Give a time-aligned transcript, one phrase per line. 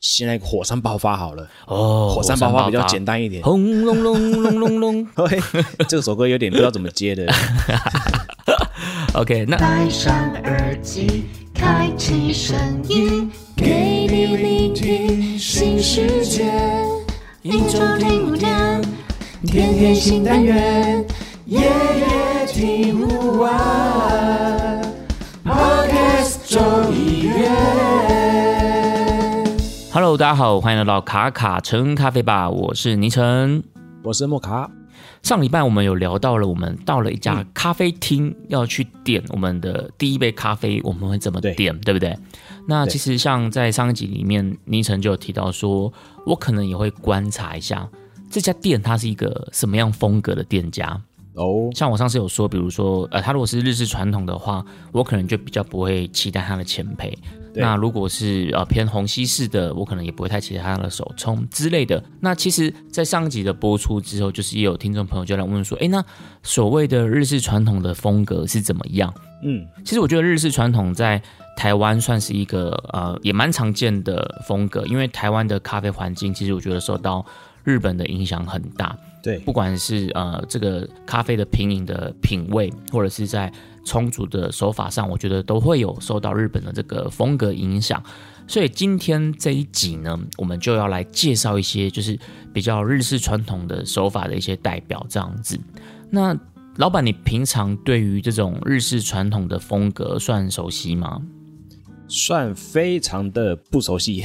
[0.00, 3.42] 现在火山爆发好了哦，火山爆发比较简单一点。
[3.42, 5.40] 轰隆隆隆隆隆， OK，
[5.88, 7.26] 这首歌有点不知道怎么接的。
[9.14, 10.12] OK，那戴上
[10.44, 11.24] 耳机，
[11.54, 12.56] 开启声
[12.88, 16.50] 音，给你聆听新世界。
[17.42, 18.82] 一周听五天，
[19.46, 21.04] 天天新单元，
[21.46, 24.82] 夜夜听不完。
[25.44, 26.60] Podcast 周
[26.92, 27.11] 一月。
[29.94, 33.62] Hello，大家好，欢迎来到卡卡城咖啡吧，我是倪晨，
[34.02, 34.70] 我是莫卡。
[35.22, 42.16] 上礼拜我们有聊到了，我们到了一家咖啡厅，嗯、要去点我们的第一杯咖啡，我们会怎么点，对，对不对？
[42.66, 45.92] 那其实像在上一集里面，倪晨就有提到说，
[46.24, 47.86] 我可能也会观察一下
[48.30, 50.98] 这家店它是一个什么样风格的店家。
[51.34, 57.12] 哦，像我上次有说，比如说，呃，他如果是日式传统的话，我可能就比较不会期待他的浅焙。
[57.54, 62.02] 那如果是呃偏虹吸式的，我可能也不会太期待他的手冲之类的。
[62.20, 66.04] 那其实，在上集的播出之后，就是也有听众朋友就来问说，哎，那
[66.42, 69.12] 所谓的日式传统的风格是怎么样？
[69.44, 71.20] 嗯，其实我觉得日式传统在
[71.56, 77.24] 台湾算是一个呃也蛮常见的风格，因为台湾的咖啡环境其实我觉得受到
[77.64, 78.96] 日本的影响很大。
[79.22, 83.52] 对，不管是呃这个咖啡的品饮的品味，或者是在
[83.84, 88.02] 冲煮的手法上，我觉得都会有受到日本的这个风格影响。
[88.48, 92.18] 所以今天这一集呢，我们就要来介绍一些就是
[92.52, 95.58] 比较日式传统的手法的一些代表这样子。
[96.10, 96.36] 那
[96.76, 101.22] 老板，你平常对于这种日式传统的风格算熟悉吗？
[102.14, 104.22] 算非常的不熟悉，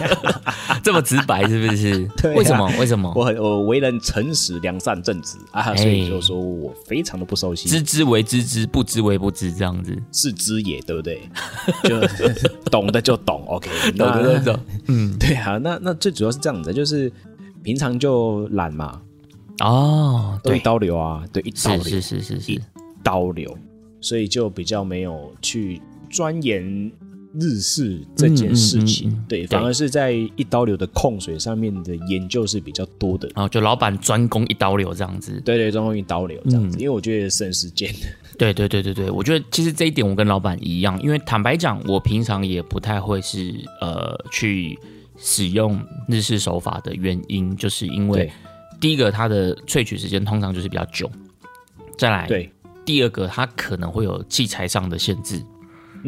[0.84, 2.06] 这么直白是不是？
[2.20, 2.70] 对啊，为什么？
[2.78, 3.10] 为什么？
[3.16, 7.66] 我很我为人诚实、良善、正直啊，所以就说我非常的不熟悉。
[7.66, 11.22] 知之为知之，不知为不知，这样子是知也，对不对？
[11.84, 11.98] 就
[12.70, 14.60] 懂的就懂，OK，懂的就懂。
[14.88, 17.10] 嗯，对啊，那那最主要是这样子，就是
[17.62, 19.00] 平常就懒嘛。
[19.60, 22.60] 哦，对，一刀流啊，对，一刀流，是是是是是，一
[23.02, 23.56] 刀流，
[23.98, 25.80] 所以就比较没有去。
[26.10, 26.90] 钻研
[27.38, 33.30] 日式这件事情，嗯嗯嗯、对，反而是在一刀流的控水上面的研究是比较多的。
[33.34, 35.40] 哦，就老板专攻一刀流这样子。
[35.44, 37.92] 对对，专攻一刀流这样子，因为我觉得省时间。
[38.38, 44.78] 对对对对对，我觉得其实这一点我跟老板一样，因为坦白讲，我平常也不太会是呃去
[45.18, 48.30] 使用日式手法的原因，就是因为
[48.80, 51.10] 第一个它的萃取时间通常就是比较久，
[51.98, 52.50] 再来，对，
[52.84, 55.42] 第二个它可能会有器材上的限制。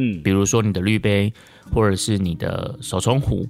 [0.00, 1.32] 嗯，比如说你的滤杯，
[1.70, 3.46] 或者是你的手冲壶，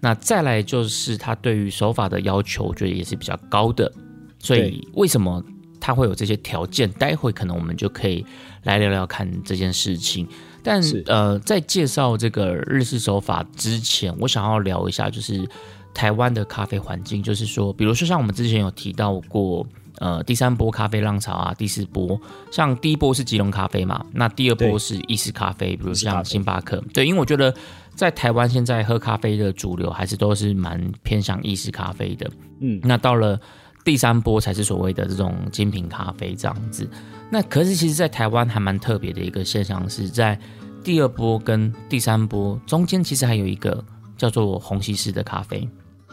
[0.00, 3.92] 那再来就是它对于手法的要求，我觉得也是比较高的。
[4.38, 5.44] 所以为什么
[5.78, 6.90] 它会有这些条件？
[6.92, 8.24] 待会可能我们就可以
[8.62, 10.26] 来聊聊看这件事情。
[10.62, 15.46] 但呃，在介绍这个日式手法之前，我想要聊一下，就是
[15.92, 19.66] 台湾的咖啡环境，就是说，比如说像我们之前有提到过。
[20.00, 22.18] 呃，第三波咖啡浪潮啊，第四波，
[22.50, 27.54] 像第一波是吉隆咖啡嘛，那第二波是意式咖啡，比如像星巴克，对，因为我觉得
[27.94, 33.38] 在台湾现在喝咖啡的主流还是都是蛮偏向意式咖啡的，嗯，那到了
[33.84, 36.88] 第三波才是所谓的这种精品咖啡这样子。
[37.30, 40.40] 那可是其实，在台湾还蛮特别的一个现象是在
[40.82, 43.84] 第二波跟第三波中间，其实还有一个
[44.16, 45.68] 叫做虹吸式的咖啡，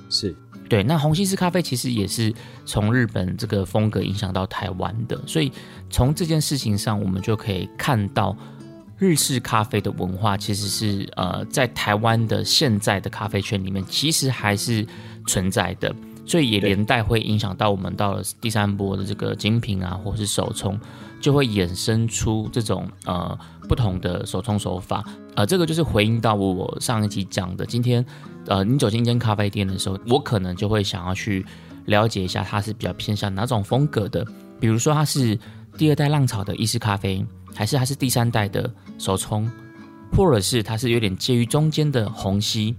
[0.09, 0.35] 是。
[0.69, 2.33] 对，那红西式咖啡其实也是
[2.65, 5.51] 从日本这个风格影响到台湾的，所以
[5.89, 8.35] 从这件事情上，我们就可以看到
[8.97, 14.85] 日式咖啡的文化其实是呃在台湾的现在的咖啡圈里面其实还是
[15.25, 15.95] 存在的，
[16.25, 20.77] 所以也连带会影响到我们到了第三波的这个精品啊，或是手冲，
[21.21, 25.03] 就会衍生出这种呃不同的手冲手法，
[25.35, 28.05] 呃，这个就是回应到我上一集讲的今天。
[28.47, 31.45] 呃，你走进一间咖啡店的时候，我可能就会想要去
[31.85, 34.25] 了解一下，它是比较偏向哪种风格的。
[34.57, 35.37] 比如说，它是
[35.77, 39.51] 第二代浪潮的意式咖啡，还是它是第三代的手冲，
[40.13, 42.73] 或者是它是有点介于中间的虹吸。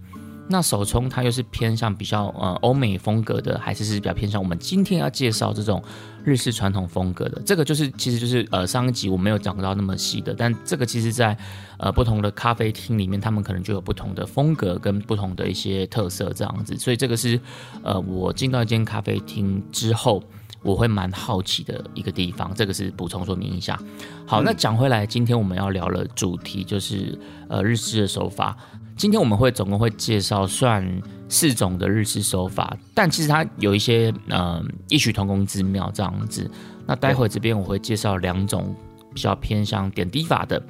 [0.49, 5.83] 那手冲它又是偏向比较呃欧美风格的，还是是比较偏向我们今天要介绍这种
[6.25, 7.41] 日式传统风格的？
[7.45, 11.37] 这个就是其实就是呃上一集我没有讲到那么细的，但这个其实在
[11.79, 16.77] 呃不同的咖啡厅里面，他们可能就有不同的风格跟不同的一些特色这样子。
[16.79, 17.39] 所以这个是
[17.83, 20.23] 呃我进到一间咖啡厅之后，
[20.63, 22.53] 我会蛮好奇的一个地方。
[22.55, 23.79] 这个是补充说明一下。
[24.27, 27.19] 好，那讲回来，今天我们要聊的主题就是
[27.49, 28.57] 呃日式的手法。
[28.99, 30.85] 今天我们会总共会介绍算
[31.29, 36.51] 四种的日式手法，但其实它有一些呃异曲同工之妙这样子。
[36.85, 38.75] 那待会这边我会介绍两种
[39.15, 40.61] 比较偏向点滴法的，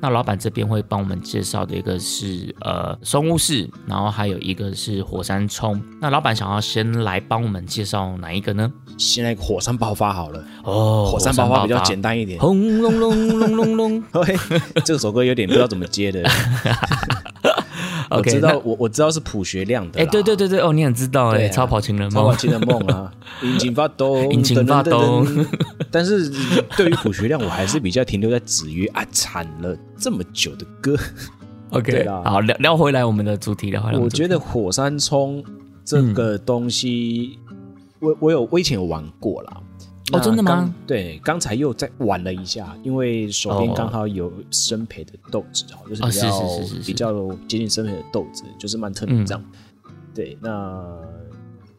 [0.00, 5.78] 那老板这边会帮我们介绍的一个是呃松屋式，然后还有一个是火山冲。
[6.00, 8.72] 那老板想要先来帮我们介绍哪一个呢？
[8.96, 10.42] 先来火山爆发好了。
[10.62, 12.40] 哦，火山爆发比较简单一点。
[12.40, 14.04] 轰隆隆隆隆隆。
[14.86, 16.26] 这首歌有点不知道怎么接的。
[18.10, 20.00] 我知道，我我知道是朴学亮的。
[20.00, 23.12] 哎，对对对对，哦，你很知道哎，啊、超跑情人梦，超跑情人梦啊，
[23.42, 25.26] 引擎发动，引擎发动。
[25.90, 26.30] 但是
[26.76, 30.96] 对于朴学亮，我还是比较停留在子曰啊，产了这么久的歌。
[31.70, 33.98] OK，好，聊聊回来我们的主题，聊回来。
[33.98, 35.42] 我觉得火山冲
[35.84, 37.56] 这个东西，嗯、
[38.00, 39.56] 我我有我以前有玩过啦。
[40.12, 40.74] 哦，真的吗？
[40.86, 49.42] 对，刚才又再玩了一下，因为手边刚好有生培的豆子，哦，就是比较、比较接近生培的豆子，就是曼特宁这样。
[49.86, 50.98] 嗯、对，那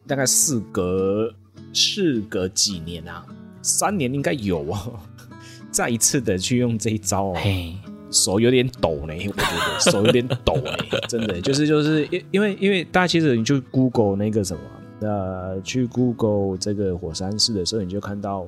[0.08, 1.32] 大概事隔
[1.72, 3.24] 事隔几年啊，
[3.62, 4.98] 三年应该有哦。
[5.70, 7.76] 再一次的去用这一招哦，嘿
[8.10, 14.60] 手有点抖呢，我觉得 手有点抖哎，真的就是就是因因为因为大家其实你就 Google 那个什么。
[15.00, 18.46] 那去 Google 这个火山式的时候，你就看到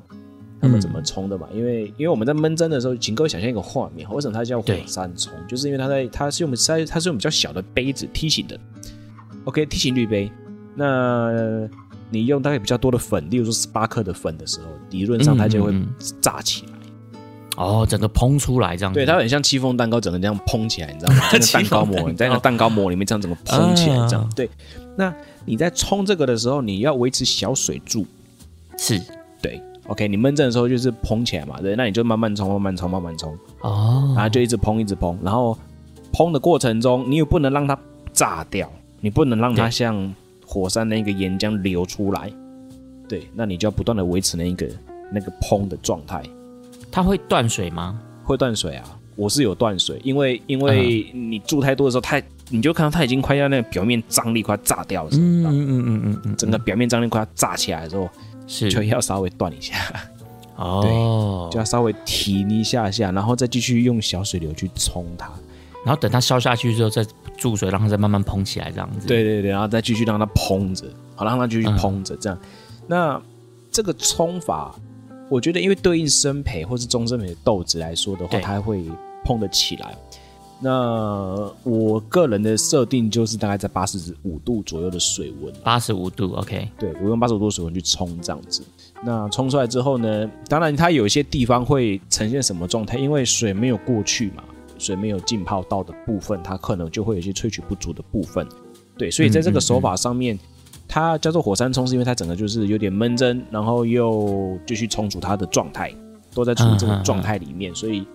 [0.61, 1.47] 他们怎么冲的嘛。
[1.53, 5.33] 嗯、因为因为我们在闷蒸的时候，请各位想象一个画面，为什么它叫火山冲？
[5.47, 8.59] 就是因为它在它是用它它是用比较小的杯子梯形的
[9.45, 10.31] ，OK 梯形滤杯。
[10.75, 11.69] 那
[12.11, 15.75] 你用大概比较多的粉，例如说十八克的粉的时候，理论上它就会
[16.21, 16.73] 炸起来。
[17.57, 18.99] 哦，整个膨出来这样子。
[18.99, 21.23] 对，它很像戚风蛋糕，整个这样膨起来，你知道吗？
[21.33, 24.49] 这个蛋糕模，你在那个蛋糕模里面这样整个膨起来，这样、啊、对。
[24.97, 25.13] 那
[25.49, 28.05] 你在冲这个的时候，你要维持小水柱，
[28.77, 29.01] 是
[29.41, 29.59] 对。
[29.87, 31.75] OK，你闷蒸的时候就是膨起来嘛，对。
[31.75, 33.35] 那你就慢慢冲，慢慢冲，慢慢冲。
[33.63, 34.13] 哦。
[34.15, 35.17] 然后就一直膨，一直膨。
[35.23, 35.57] 然后
[36.13, 37.79] 膨的过程中，你又不能让它
[38.13, 40.15] 炸掉，你不能让它像
[40.47, 42.31] 火山那个岩浆流出来。
[43.09, 43.29] 对，对。
[43.35, 44.69] 那你就要不断的维持那一个
[45.11, 46.23] 那个膨的状态。
[46.93, 47.99] 它会断水吗？
[48.23, 48.99] 会断水啊！
[49.19, 58.09] 我是有断水，因为因为你注太多的时候，太你就看到它已经快要那个表面张力快要炸掉了，嗯嗯嗯嗯嗯，整个表面张力快要炸起来的时候，
[58.47, 58.71] 是。
[58.71, 59.75] 就要稍微断一下，
[60.55, 60.79] 哦，
[61.51, 65.29] 对，就要稍微停一下下，然后再继续用小水流去冲它，
[65.85, 67.05] 然后等它消下去之后再
[67.37, 69.09] 注水，让它再慢慢膨起来，这样子。
[69.09, 70.87] 对对对，然后再继续让它膨着，
[71.17, 72.39] 好，让它继续膨着，这样。
[72.87, 73.21] 那
[73.73, 74.73] 这个冲法。
[75.31, 78.83] 我觉得，因为对应生培或是中生培的豆子来说的话，它会
[79.25, 79.97] 膨得起来。
[80.61, 86.69] 那我个人的设定就是大概在八十五度左右的水温，八十五度，OK。
[86.79, 88.63] 对，我用八十五度水温去冲这样子。
[89.05, 94.43] 那冲出来之后呢，当然它有一些地方会呈现什么状态，因为水没有过去嘛，
[94.79, 98.45] 水没有浸泡到的部分，它可能就会有一些萃取不足的部分。
[98.97, 100.35] 对，所以在这个手法上面。
[100.35, 100.55] 嗯嗯嗯
[100.91, 105.95] 它叫做火山冲，是因为它整个就是有点闷蒸，然后又继续冲煮它的状态，
[106.33, 108.07] 都在处于这个状态里面，所以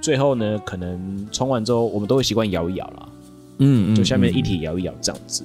[0.00, 3.08] 最后呢，可能冲完之后，我们都会习惯摇一摇啦，
[3.58, 5.44] 嗯，就下面一体摇一摇这样子，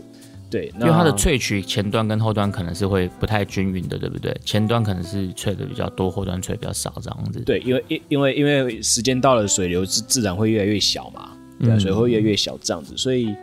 [0.50, 4.36] 对，因为它的萃取前端跟后端可能是会不太均匀的，对不对？
[4.46, 7.40] 前端可能是萃的比较多，后端萃比较少这样子。
[7.42, 13.34] 对，因为因因为因为时间到了，水流是自然会越来越小嘛，对，水会越来越小这样子，所以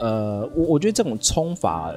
[0.00, 1.92] 呃，我我觉得这种冲法。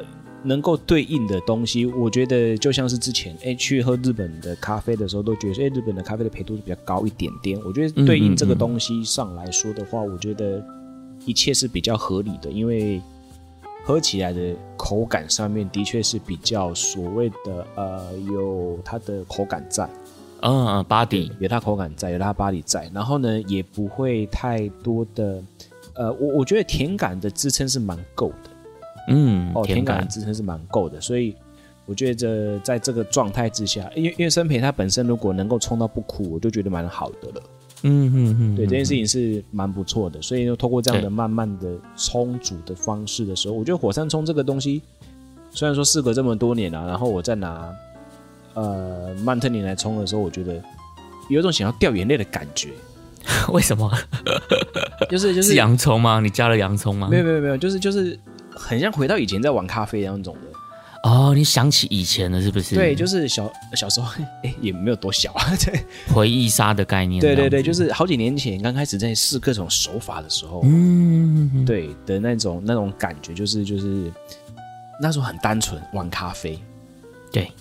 [0.46, 7.60] 能够对应的东西，我觉得就像是之前哎去喝日本的咖啡的时候，都觉得说哎日本的咖啡的焙度是比较高一点点。
[7.66, 10.64] 我觉得对应这个东西上来说的话，我觉得
[11.26, 13.02] 一切是比较合理的，因为
[13.84, 19.90] 喝起来的口感上面的确是比较所谓的呃有它的口感在，
[20.42, 25.42] 嗯嗯，body 有它口感在，有它 body 在，然后呢也不会太多的
[25.96, 28.50] 呃我我觉得甜感的支撑是蛮够的。
[29.08, 31.36] 嗯，哦，甜感的支撑是蛮够的，所以
[31.86, 37.44] 我觉得在这个状态之下，因为因为生培它本身如果能够冲到不苦，我就觉得蛮好的了。
[37.84, 44.82] 嗯嗯嗯，对，这件事情是蛮不错的，所以就透过这样的慢慢的冲煮的方式的时候，我觉得火山冲这个东西，
[45.52, 47.72] 虽然说事隔这么多年了，然后我再拿
[48.56, 50.60] 呃曼特宁来冲的时候，我觉得
[51.30, 52.70] 有一种想要掉眼泪的感觉。
[53.52, 53.92] 为什么？
[55.10, 56.20] 就是就是是洋葱吗？
[56.20, 57.08] 你加了洋葱吗？
[57.12, 58.18] 没有没有没有，就是就是。
[58.56, 61.10] 很像回到以前在玩咖啡那种的。
[61.10, 62.74] 哦，你想起以前了是不是？
[62.74, 64.12] 对，就是小小时候，
[64.44, 67.22] 哎，也没有多小啊， 对，回忆杀的概念。
[67.22, 74.12] 对对对，就是好几年前刚开始在试各种手法的时候，嗯，对的那种那种感觉，就是就是
[75.00, 76.60] 那时候很单纯玩咖啡，
[77.32, 77.52] 对。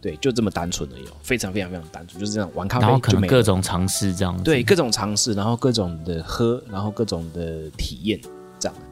[0.00, 8.20] 对，就这么单纯的有，非常非常非常单纯，就是这样玩咖啡，然后可能各种尝试这样子，对，各种尝试，然后各种的喝，然后各种的体验。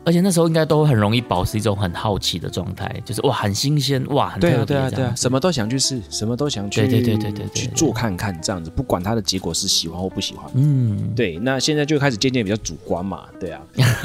[0.05, 10.51] 而且那时候应该都很容易保持一种很好奇的状态，就是哇，很新鲜，哇，很特别，对啊，对啊，什么都想去试，什么都想去，对对对对对，去做看看这样子，不管它的结果是喜欢或不喜欢。
[10.55, 11.39] 嗯，对。
[11.39, 13.63] 那现在就开始渐渐比较主观嘛，对啊，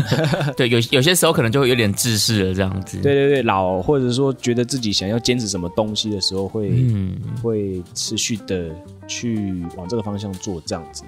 [0.55, 2.99] 对，有有些时候可能就会有点自私了这样子。
[2.99, 8.69] 对对对，老或者说觉得自己想要坚持什么东西的时候会，会、嗯、会持续的
[9.07, 11.03] 去往这个方向做这样子。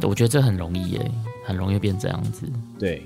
[0.00, 1.10] 对，我觉得这很容易耶，
[1.44, 2.46] 很容易变这样子。
[2.78, 3.04] 对，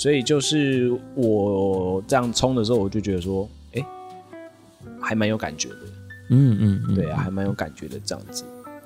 [0.00, 3.84] 所以就是我这样冲的时候，我就觉得说，哎，
[4.98, 5.76] 还蛮有感觉的。
[6.30, 8.42] 嗯嗯，嗯，对啊，还蛮有感觉的这样子。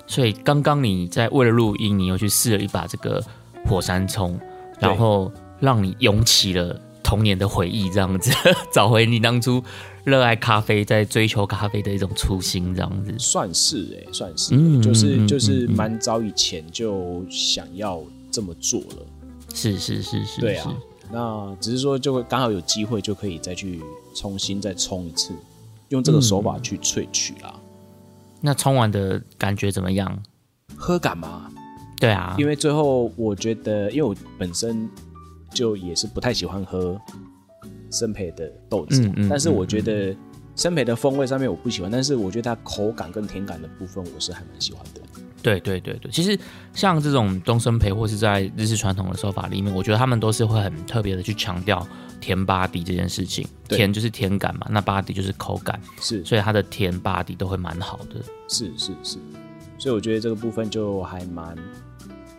[0.09, 3.23] 所以刚刚你在为了录音，你又去试了一把这个
[3.65, 4.37] 火山冲，
[4.81, 5.31] 然后
[5.61, 8.33] 让你涌起了童年的回忆，这样子
[8.75, 9.63] 找回你当初
[10.03, 13.15] 热爱咖啡，在追求咖啡的一种初心，这样子。
[13.21, 18.03] 算是哎，算是，嗯、就是就是蛮早以前就想要
[18.33, 19.07] 这么做了，
[19.55, 20.75] 是是是是，对啊，
[21.11, 23.83] 那只是说就会刚好有机会就可以再去
[24.15, 25.33] 重新再冲一次，
[25.89, 27.55] 用这个手法去萃取啦。
[27.55, 27.61] 嗯、
[28.41, 30.23] 那冲完的感觉怎么样？
[30.77, 31.51] 喝感吗？
[32.01, 34.89] 对啊，因为最后我觉得，因为我本身。
[35.55, 37.01] 就也是不太喜欢喝
[37.89, 40.13] 生培的豆子，嗯嗯，但是我觉得
[40.57, 45.01] 深焙的风味上面我不喜欢，但是我觉得它口感跟甜感的部分我是还蛮喜欢的。
[45.43, 46.39] 对对对对，其实
[46.73, 51.87] 像这种东生培或是在日式传统的手法里面，我觉得他们都是会很特别的去强调
[52.21, 53.47] 甜 body 这件事情。
[53.69, 58.23] 甜就是甜感嘛，那 body 就是口感，是，所以它的甜 body 都会蛮好的。
[58.49, 59.19] 是是是，
[59.79, 61.55] 所以我觉得这个部分就还蛮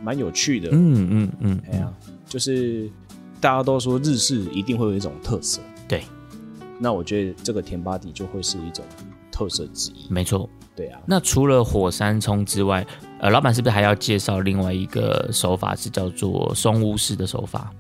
[0.02, 0.70] 蛮有趣的。
[0.72, 1.94] 嗯嗯嗯，哎呀，
[2.28, 2.90] 就是。
[3.42, 6.04] 大家都说日式一定会有一种特色，对。
[6.80, 8.84] 那我觉得这个甜巴底就会是一种
[9.32, 10.08] 特色之一。
[10.10, 11.00] 没错，对啊。
[11.06, 12.86] 那除了火山冲之外，
[13.20, 17.72] 呃，老板是不是还要介绍另外一个手法，是叫做松屋式的手法？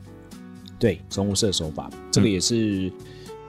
[0.80, 2.92] 对，松屋式的手法，这个也是、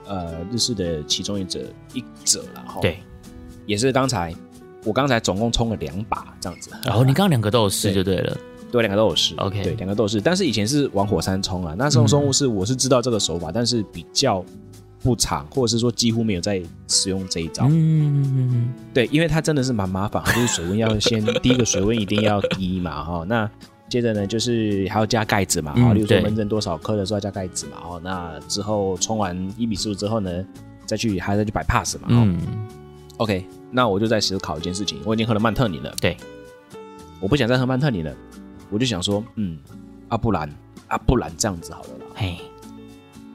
[0.08, 1.60] 嗯、呃日式的其中一者
[1.94, 2.80] 一者了哈。
[2.80, 2.98] 对，
[3.66, 4.34] 也是刚才
[4.84, 6.70] 我刚才总共冲了两把这样子。
[6.84, 8.36] 然后你刚刚两个都有试就对了。
[8.70, 11.74] 对，两个都有试，OK，对，两个都有试，但是以前是往火山冲啊。
[11.78, 14.44] 那松松屋是我是知道这个手法，嗯，但是比较
[15.02, 17.66] 不常，或者是说几乎没有在使用这一招。
[17.70, 23.24] 嗯，对，因为它真的是蛮麻烦，就是水温要先第一个水温一定要低嘛， 哈。
[23.28, 23.48] 那
[23.88, 30.44] 接着呢，就是还要加盖子嘛，哈，嗯，例如说闷蒸多少克的时候要加盖子嘛，哦，那之后冲完一比十五之后呢，
[30.84, 32.38] 再去还要再去摆 pass 嘛，嗯
[33.18, 36.16] ，OK，那我就在思考一件事情，我已经喝了曼特尼了，对，
[37.20, 38.12] 我不想再喝曼特尼了。
[38.68, 39.56] 我就想说，嗯，
[40.08, 40.52] 啊不然，
[40.88, 42.06] 啊不然这样子好了啦。
[42.16, 42.36] 嘿，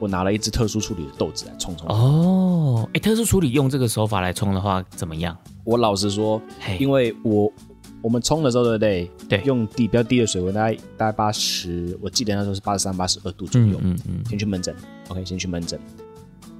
[0.02, 1.88] 我拿了一支特殊处理的豆子来冲冲。
[1.88, 5.36] 哦，哎、欸，特殊处理用这个手法来冲的话怎么样？
[5.62, 6.42] 我老实说，
[6.80, 7.48] 因为我
[8.02, 9.10] 我们冲的时候对不对？
[9.28, 13.78] 对，用低比较低的水温，大概大概八十，我记得那时候是八十三、八十二度左右。
[13.80, 14.24] 嗯嗯，嗯。
[14.28, 14.74] 先去闷蒸
[15.06, 15.78] ，OK，先去闷蒸。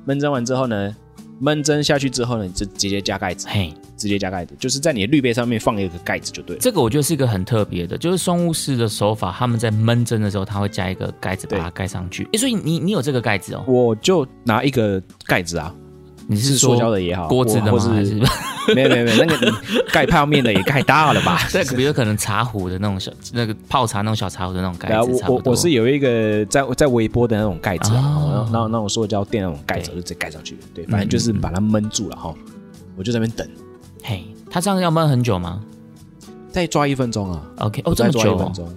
[0.05, 0.95] 闷蒸完之后呢？
[1.41, 6.61] 闷蒸下去之后呢，你就直接加盖子，嘿，直接加盖子，就是在你的滤杯上面放一个盖子就对了。
[6.61, 12.29] 这个我觉得是一个很特别的，就是松屋式的手法，他们在闷蒸的时候，他会加一个盖子把它盖上去。
[12.33, 13.65] 哎，所以你你有这个盖子哦？
[13.69, 15.73] 我就拿一个盖子啊，
[16.27, 17.79] 你是塑胶的也好，锅子的吗？
[17.79, 18.21] 还是
[18.75, 19.53] 没有没有没有，那个
[19.93, 21.39] 盖泡面的也盖大了吧？
[21.51, 25.25] 对， 比如可能茶壶的那种小，那个泡茶那种小茶壶的那种盖子。
[25.29, 30.57] 我我是有一个在在微波的那种盖子，啊，然后那那种塑胶垫那种盖子，就直接盖上去。
[30.73, 32.33] 对，反正就是把它闷住了哈。
[32.97, 33.49] 我就在那边等。
[34.03, 35.65] 嘿，它这样要闷很久吗？
[36.51, 37.47] 再抓一分钟啊。
[37.59, 38.35] OK，哦，这么久。
[38.35, 38.69] 一分钟。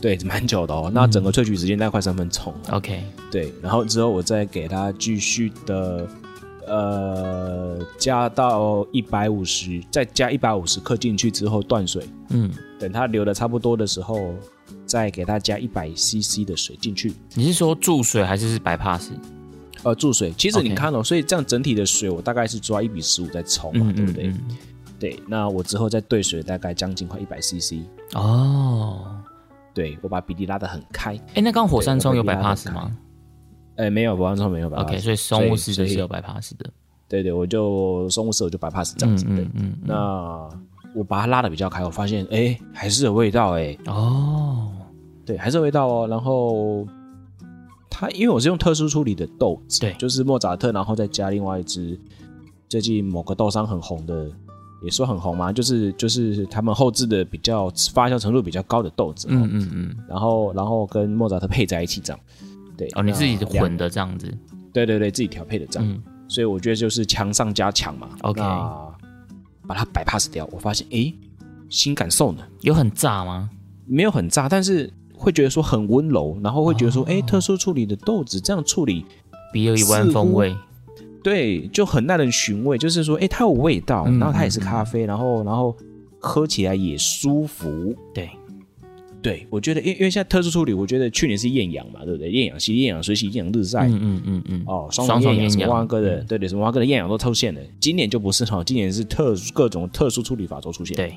[0.00, 0.90] 对，蛮久的哦。
[0.94, 2.54] 那整个萃取时间大概快三分钟。
[2.70, 6.08] OK，对，然后之后我再给它继续的。
[6.70, 14.34] 呃，加到一百五十，再加一百五十克进去之后断水，嗯，等它流的差不多的时候，
[14.84, 17.14] 再给它加一百 CC 的水进去。
[17.32, 19.12] 你是说注水还是是白帕斯？
[19.82, 20.32] 呃，注水。
[20.36, 24.32] 其实你看哦.所以这样整体的水我大概是抓一比十五在冲嘛，对不对？
[24.98, 27.76] 对，那我之后再兑水大概将近快一百 CC。
[28.14, 29.06] 哦，
[29.72, 31.14] 对，我把比例拉得很开。
[31.34, 32.90] 哎，那刚火山冲有白帕斯吗？
[33.76, 36.68] 哎、欸，没有，不按说没有 OK，所以松雾式就是有白帕斯的。
[37.08, 39.24] 对对，我就松雾式我就白帕斯这样子。
[39.28, 39.78] 嗯嗯，嗯。
[39.84, 40.48] 那
[40.96, 43.78] 我把它拉得比较开，我发现哎、欸，还是有味道哎、欸。
[43.86, 44.72] 哦，
[45.24, 46.08] 对，还是有味道哦。
[46.08, 46.84] 然后
[47.98, 51.98] 它因为我是用特殊处理的豆子，对，就是莫扎特，然后再加另外一支
[52.68, 54.30] 最近某个豆商很红的，
[54.84, 59.26] 也说很红嘛，就是就是他们后置的比较发酵程度比较高的豆子。
[59.28, 59.96] 嗯嗯嗯。
[60.08, 62.20] 然后然后跟莫扎特配在一起这样。
[62.76, 64.32] 对哦，你自己混的这样子，
[64.72, 68.08] 对对对，自己调配的这样，嗯，所以我觉得就是强上加强嘛。
[68.22, 68.40] OK，
[69.66, 71.12] 把它摆 pass 掉，我发现诶，
[71.68, 72.46] 新感受呢？
[72.60, 73.50] 有很炸吗？
[73.86, 79.04] 没有很炸，但是会觉得说很温柔，然后会觉得说，哎、哦，特殊处理的豆子这样处理，
[79.52, 80.56] 别有一番风味。
[81.22, 82.78] 对，就很耐人寻味。
[82.78, 85.76] 就是说，哎，它有味道，然后它也是咖啡，嗯、然后然后
[86.20, 87.94] 喝起来也舒服。
[88.14, 88.30] 对，
[89.20, 92.30] 对我觉得，因因为现在特殊处理，我觉得去年是艳阳嘛，对不对？
[92.30, 97.60] 艳阳系、艳阳水洗、艳阳日晒，嗯嗯嗯嗯，哦，双重艳阳，什么挖哥的，对对，什么挖哥的艳阳都出现了。
[97.80, 100.96] 今年就不是哈，今年是特各种特殊处理法都出现。
[100.96, 101.14] 对，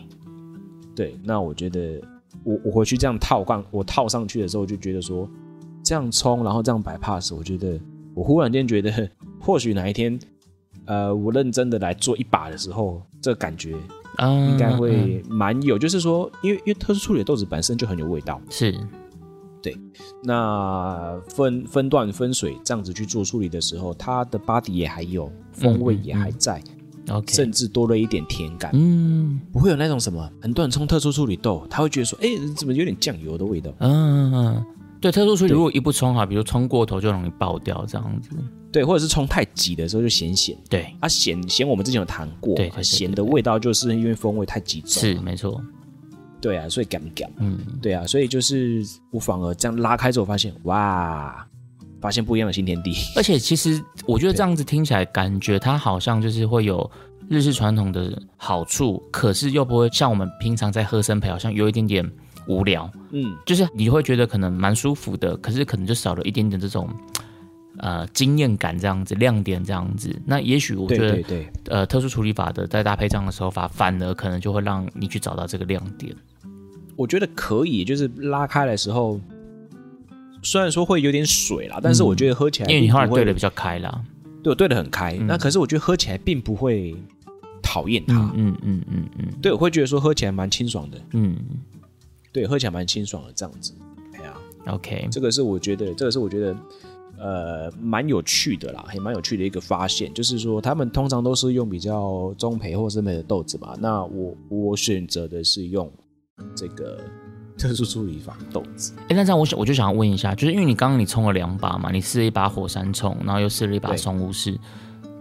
[0.96, 2.02] 对，那我觉得。
[2.44, 5.30] 我我回去这样套杠，我套上去的时候，就觉得说，
[5.84, 7.80] 这样冲，然后这样摆 pass，我觉得
[8.14, 10.20] 我忽然间觉得，或许哪一天，
[10.86, 13.76] 呃，我认真的来做一把的时候，这个感觉
[14.20, 15.78] 应该会蛮有。
[15.78, 18.76] 就是说，因为因为特殊处理的豆子本身就很有味道，是，
[19.62, 19.78] 对。
[20.24, 26.60] 那分分段分水这样子去做处理的时候，它的 body 也还有，风味也还在。
[26.60, 26.81] 嗯
[27.28, 33.72] 甚至多了一点甜感，嗯，不会有那种什么很多人冲特殊处理豆，他会觉得说，哎、欸，怎么有点酱油的味道？
[33.80, 34.66] 嗯嗯，
[35.00, 38.30] 对，特殊处理如果一不冲好，比如冲过头就容易爆掉这样子，
[38.72, 45.62] 对，或者是冲太急的时候就咸咸，对，啊咸咸我们之前有谈过，对，咸的味道就是因为风味太集中，是没错，
[46.40, 51.46] 对啊，所以干干，嗯，对啊，所以就是我反而这样拉开之后发现，哇，
[52.02, 56.90] 发现不一样的新天地， 而且其实我觉得这样子听起来感觉它好像就是会有。
[57.30, 62.12] 日式传统的好处，可是又不会像我们平常在喝生培，好像有一点点
[62.46, 62.92] 无聊。
[63.12, 66.90] 嗯，就是你会觉得可能蛮舒服的，可是可能就少了一点点这种
[67.78, 70.14] 呃经验感，这样子亮点这样子。
[70.26, 76.14] 那也许我觉得，对对对呃，特殊处理法的再搭配这样的手法，反而可能就会让你去找到这个亮点。
[76.98, 79.18] 我觉得可以，就是拉开的时候，
[80.42, 84.04] 虽然说会有点水啦，但是我觉得喝起来，因为你后来对的比较开啦，
[84.44, 85.18] 对我对的很开。
[85.20, 86.96] 嗯、那可是我觉得喝起来并不会。
[87.64, 91.38] 讨厌它，嗯嗯嗯嗯，嗯，对，我会觉得说喝起来蛮清爽的，嗯，
[92.34, 93.72] 对，喝起来蛮清爽的这样子，
[94.14, 94.34] 哎呀
[94.68, 96.56] ，OK，这个是我觉得，这个是我觉得，
[97.18, 105.90] 呃，蛮有趣的啦，也蛮有趣的一个发现，就是说他们通常都是用比较中培或深焙的豆子嘛，那我我选择的是用
[106.54, 107.00] 这个
[107.62, 108.94] 特殊处理法豆子。
[109.08, 114.60] 哎，那这样我想我就想要问一下，就是因为你刚刚你冲了两把嘛，你试了一把火山冲，然后又试了一把松乌式。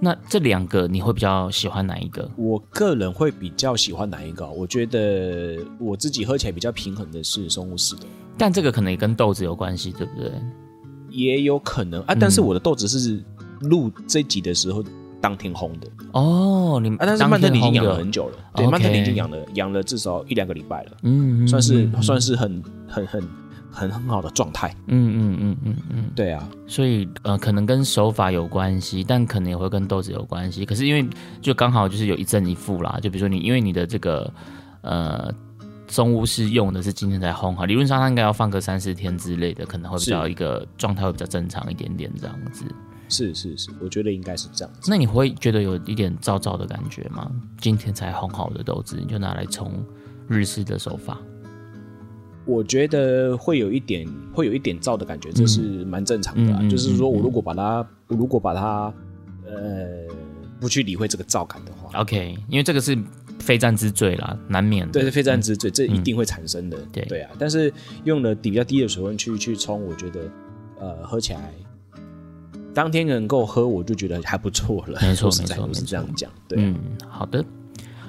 [0.02, 2.28] 那这两个你会比较喜欢哪一个？
[2.36, 4.50] 我个人会比较喜欢哪一个？
[4.50, 8.06] 我觉得我自己喝起来比较平衡的是松乌式的，
[8.38, 10.32] 但这个可能也跟豆子有关系，对不对？
[11.10, 13.22] 也有可能啊，但是我的豆子是
[13.60, 14.82] 录这集的时候
[15.20, 16.80] 当天烘的哦。
[16.82, 23.22] 你啊，但是曼特宁已经养了很久了，对，曼特宁已经养了养了至少一两个礼拜了，嗯，算是算是很很很。
[23.72, 30.66] 很很好的状态，嗯嗯嗯嗯嗯，对啊，所以呃，可能跟手法有关系，但可能也会跟豆子有关系。
[30.66, 31.08] 可是因为
[31.40, 34.28] 就刚好就是有一正一负啦，就比如说你因为你的这个
[34.80, 35.32] 呃
[35.86, 42.64] 中乌是用的是今天才烘好，理论上它应该要放个三四天之类的，可能会比较一个状态会比较正常一点点这样子。
[43.10, 44.90] 是是是，我觉得应该是这样子。
[44.90, 47.30] 那你会觉得有一点燥燥的感觉吗？
[47.60, 49.72] 今天才烘好的豆子，你就拿来冲
[50.28, 51.18] 日式的手法。
[52.46, 56.58] 我觉得会有一点，会有一点燥的感觉，这是蛮正常的、啊。
[56.62, 58.92] 嗯、就是说我如果把它，我如果把它，
[59.44, 60.06] 呃，
[60.58, 62.96] 不去理会这个燥感的话，OK，因为这个是
[63.38, 64.92] 非战之罪啦，难免的。
[64.92, 66.78] 对，是非战之罪，嗯、这一定会产生的。
[66.92, 67.72] 对对啊，但是
[68.04, 70.20] 用了比较低的水温去去冲，我觉得，
[70.80, 71.52] 呃，喝起来
[72.74, 74.98] 当天能够喝，我就觉得还不错了。
[75.02, 76.30] 没错， 没错，是这样讲。
[76.48, 76.76] 对、啊，嗯，
[77.08, 77.44] 好的，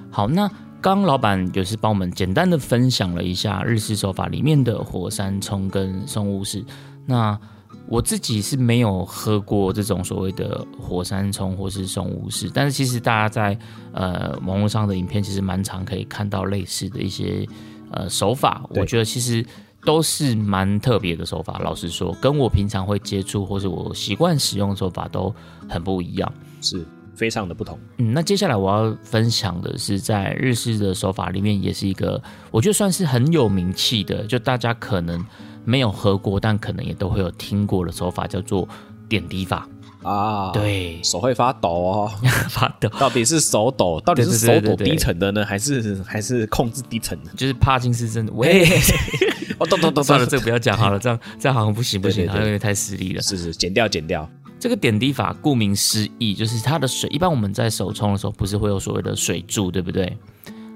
[0.09, 0.51] 好，那。
[0.83, 6.65] 刚刚老板就是帮我们简单的分享了一下日式手法里面的火山葱跟松乌式。
[7.05, 7.39] 那
[7.85, 13.55] 我自己是没有喝过这种所谓的火山葱或是松乌式，但是其实大家在
[13.93, 17.47] 呃网络上的影片其实蛮常可以看到类似的一些
[17.91, 18.63] 呃手法。
[18.69, 19.45] 我觉得其实
[19.85, 21.59] 都是蛮特别的手法。
[21.63, 25.33] 老实说，跟我平常会接触或是我习惯使用的手法都
[25.69, 26.33] 很不一样。
[26.61, 26.85] 是。
[27.13, 27.77] 非常的不同。
[27.97, 35.23] 嗯，那接下来我要分享的是，在日式的手法里面，也是一个我觉得算是很有名气的，就大家可能
[35.63, 38.67] 没有喝过，但可能也都会有听过的手法，叫做
[39.07, 39.67] 点滴法
[40.01, 40.51] 啊。
[40.51, 42.11] 对，手会发抖哦，
[42.49, 42.89] 发抖。
[42.97, 47.31] 到底是手抖，到底是手抖低沉的呢，还是还是控制低沉的？
[47.37, 48.27] 就是帕金斯症。
[48.33, 48.65] 喂，
[49.61, 53.21] 哦，抖抖抖，算了，这个不要讲好了，这样这样好像不行不行，好像有点太失礼了。
[53.21, 54.27] 是是，剪掉剪掉。
[54.59, 57.09] 这个点滴法顾名思义，就是它的水。
[57.09, 60.17] 一般我们在手冲的时候，不是会有所谓的水柱，对不对？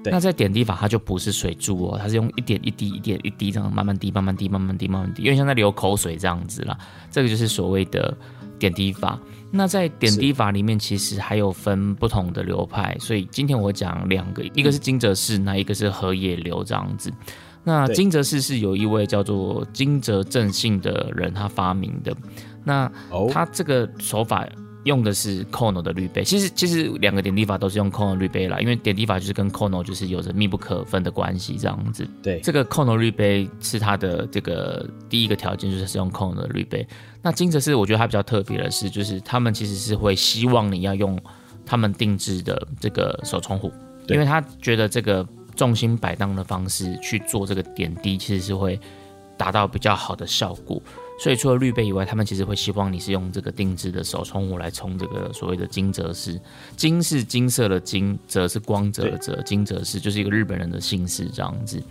[0.02, 0.12] 对。
[0.12, 6.76] 那在点滴法，它就不是水柱哦，它是用一点一滴、一点一滴这样慢慢滴、慢慢滴、慢慢滴、慢慢滴，因为像在流口水这样子啦。
[7.10, 8.16] 这个就是所谓的
[8.58, 9.18] 点滴法。
[9.52, 17.12] 那在点滴法里面，其实还有分不同的流派，所以今天我讲两个，一个是金泽式，那一个是河野流这样子。
[17.68, 22.16] 那金泽氏是有一位叫做金泽正信的人他发明的。
[22.62, 22.88] 那
[23.32, 24.46] 他这个手法
[24.84, 32.06] 用的是 Kono 的滤杯，其实其实两个点滴法都是用 Kono 滤杯啦，因为点滴法就是跟 Kono 就是有着密不可分的关系这样子。
[32.22, 36.86] 对，这个 Kono 滤杯是它的这个第一个条件，就是是用 Kono 的滤杯。
[37.20, 41.20] 那金泽氏我觉得它比较特别的是，就是他们其实是会希望你要用
[41.64, 43.72] 他们定制的这个手冲壶，
[44.06, 45.26] 因为他觉得这个。
[45.56, 48.78] 重心摆荡的方式去做这个点滴，其实是会
[49.36, 50.80] 达到比较好的效果。
[51.18, 56.38] 所以除了滤杯以外，他们其实会希望你是用这个定制的手冲壶来冲这个所谓的金泽氏。
[56.76, 61.82] 金是金色的金，泽是光泽的泽，金泽氏就是一个日本人的姓氏这样子。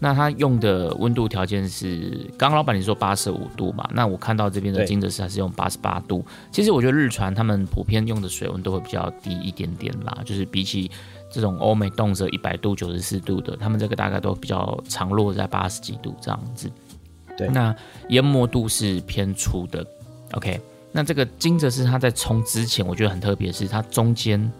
[0.00, 3.88] 那他用的温度条件是，刚刚老板你说八十五度嘛？
[3.94, 6.26] 那我看到这边的金泽氏还是用八十八度。
[6.50, 10.90] 其实我觉得日传他们普遍用的水温都会比较低一点点啦，就是比起。
[11.34, 16.70] 这种欧美动辄一百度、九十四度的，他们这个大概都比较常落在八十几度这样子。
[17.36, 17.74] 对，那
[18.08, 19.84] 研磨度是偏粗的。
[20.34, 20.60] OK，
[20.92, 24.50] 那这个金泽是它在冲之前，我觉得很特别，是它中间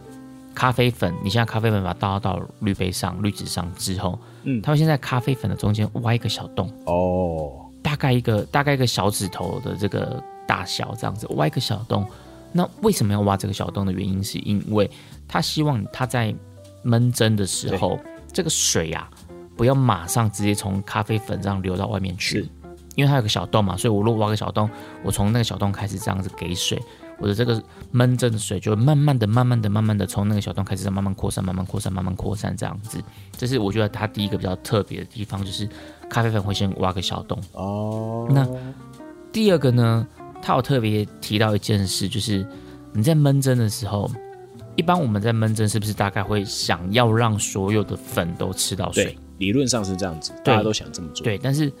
[0.53, 12.05] 咖啡粉，你现在咖啡粉把它倒到滤杯上、滤纸上之后，嗯，它会先在咖啡粉的中间挖一个小洞哦，大概一个大概一个小指头的这个大小这样子，挖一个小洞。
[12.51, 14.89] 那为什么要挖这个小洞的原因，是因为
[15.27, 16.33] 他希望他在
[16.85, 17.99] 闷蒸的时候，
[18.31, 22.47] 这个水呀、啊，不要马上直接从咖啡粉这样流到外面去，
[22.95, 24.69] 因为它有个小洞嘛，所以我如果挖个小洞，
[25.03, 26.79] 我从那个小洞开始这样子给水，
[27.17, 33.03] 我的这个闷蒸的水就会慢慢的、慢慢的、慢慢的从那个小洞开始慢慢扩散、慢慢扩散、慢慢扩散这样子。
[33.35, 35.67] 这是我觉得它第一个比较特别的地方，就是
[36.07, 37.41] 咖啡粉会先挖个小洞。
[37.53, 38.47] 哦，那
[39.31, 40.05] 第二个呢，
[40.39, 42.45] 它有特别提到一件事，就是
[42.93, 44.07] 你在闷蒸的时候。
[44.75, 49.17] 一般我们在闷蒸是不是大概会想要让所有的粉都吃到水？
[49.37, 51.23] 理论上是这样子，大家都想这么做。
[51.23, 51.71] 对，但是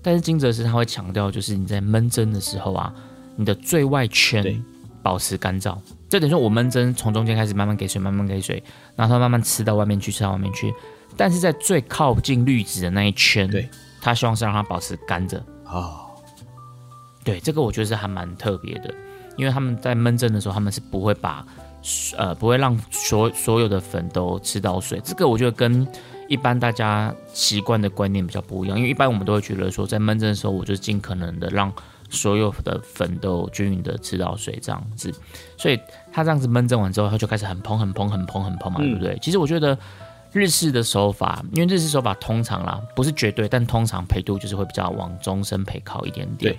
[0.00, 2.92] 但是金泽师他会强调，就是你在闷蒸的时候啊，
[3.36, 4.62] 你的最外圈
[5.02, 5.76] 保持干燥。
[6.08, 8.62] 这等于说我闷蒸从中间开始慢慢给水，慢慢给水，
[8.96, 10.72] 然后它慢慢吃到外面去，吃到外面去。
[11.16, 13.68] 但是在最靠近滤纸的那一圈，对，
[14.00, 15.72] 他希望是让它保持干着啊。
[15.72, 16.00] 哦、
[17.24, 18.94] 对，这个我觉得是还蛮特别的，
[19.36, 21.46] 因为他们在闷蒸的时候，他们是不会把。
[22.16, 25.86] 呃，不会让所所有的粉都吃到水，这个我觉得跟
[26.28, 31.72] 一般大家习惯的观念比较不一样，因为一般我们都会觉得说，在闷蒸的时候，我就尽可能的让
[32.08, 35.12] 所有的粉都均匀的吃到水这样子，
[35.56, 35.78] 所以
[36.12, 39.18] 它这样子闷蒸完之后，它就开始很蓬很蓬很蓬很蓬嘛，对不对？
[39.20, 39.76] 其实我觉得
[40.32, 46.52] 日式的手法，因为日式手法通常啦，不是绝对，但通常培度就是会比较往中深培靠一点点。
[46.52, 46.58] 对，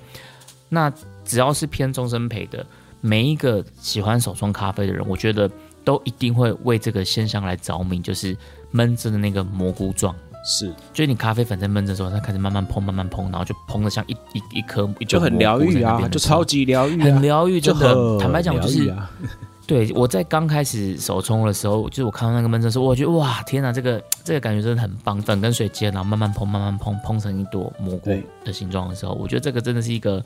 [0.67, 0.91] 那
[1.23, 2.65] 只要是偏中深培的。
[3.05, 5.51] 每一个喜欢手冲咖啡的人，我觉得
[5.83, 8.35] 都一定会为这个现象来着迷，就是
[8.71, 10.15] 闷蒸的那个蘑菇状。
[10.45, 18.17] 是，就是你咖啡粉在闷蒸的时候，它开始慢慢膨，慢慢膨，然后就膨的像一一一颗，就很疗愈啊，就超级疗愈、啊，很疗愈，真的。
[18.17, 19.11] 坦白讲，就是，啊、
[19.67, 28.09] 对我在刚开始手冲的时候，就是我看到那个闷蒸的时候，我觉得哇，天哪，这个这个感觉真的很棒，粉跟水接，然后慢慢膨，慢慢膨，膨成一朵蘑菇
[28.45, 30.23] 的形状的时候，我觉得这个真的是一个。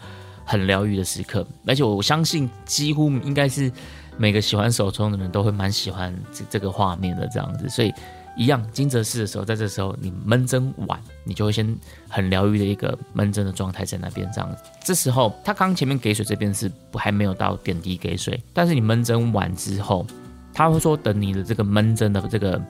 [0.49, 3.69] 很疗愈的时刻，而且我相信几乎应该是
[4.17, 7.93] 每个喜欢手冲的人都会蛮喜欢这这个画面的这样子，所以
[8.37, 14.63] 一样金泽市的时候，在这时候你闷蒸完，你就会先很疗愈的一个闷蒸的状态在那边这样子。
[14.81, 20.07] 这时候他刚前面给水这边是还没有到点滴给水，但是你闷蒸完之后，
[20.53, 22.61] 他会说等你的这个闷蒸的这个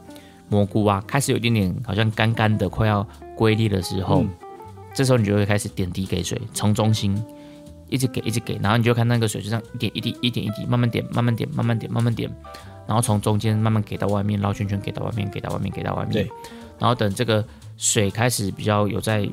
[0.50, 4.30] 蘑菇啊开始有一点点好像干干的快要龟裂的时候，嗯、
[4.96, 7.24] 这时候你就会开始点滴给水，从中心。
[7.90, 12.30] 一直给，一直给，然后你就看那个水就这样一点一滴，一点一滴，慢慢点，慢慢点，慢慢点，慢慢点，
[12.86, 16.12] 然后从中间慢慢给到外面，绕圈圈给到外面，给到外面，给到外面。
[16.14, 16.30] 对。
[16.80, 17.44] 然后等这个
[17.78, 19.28] 水开始比较有在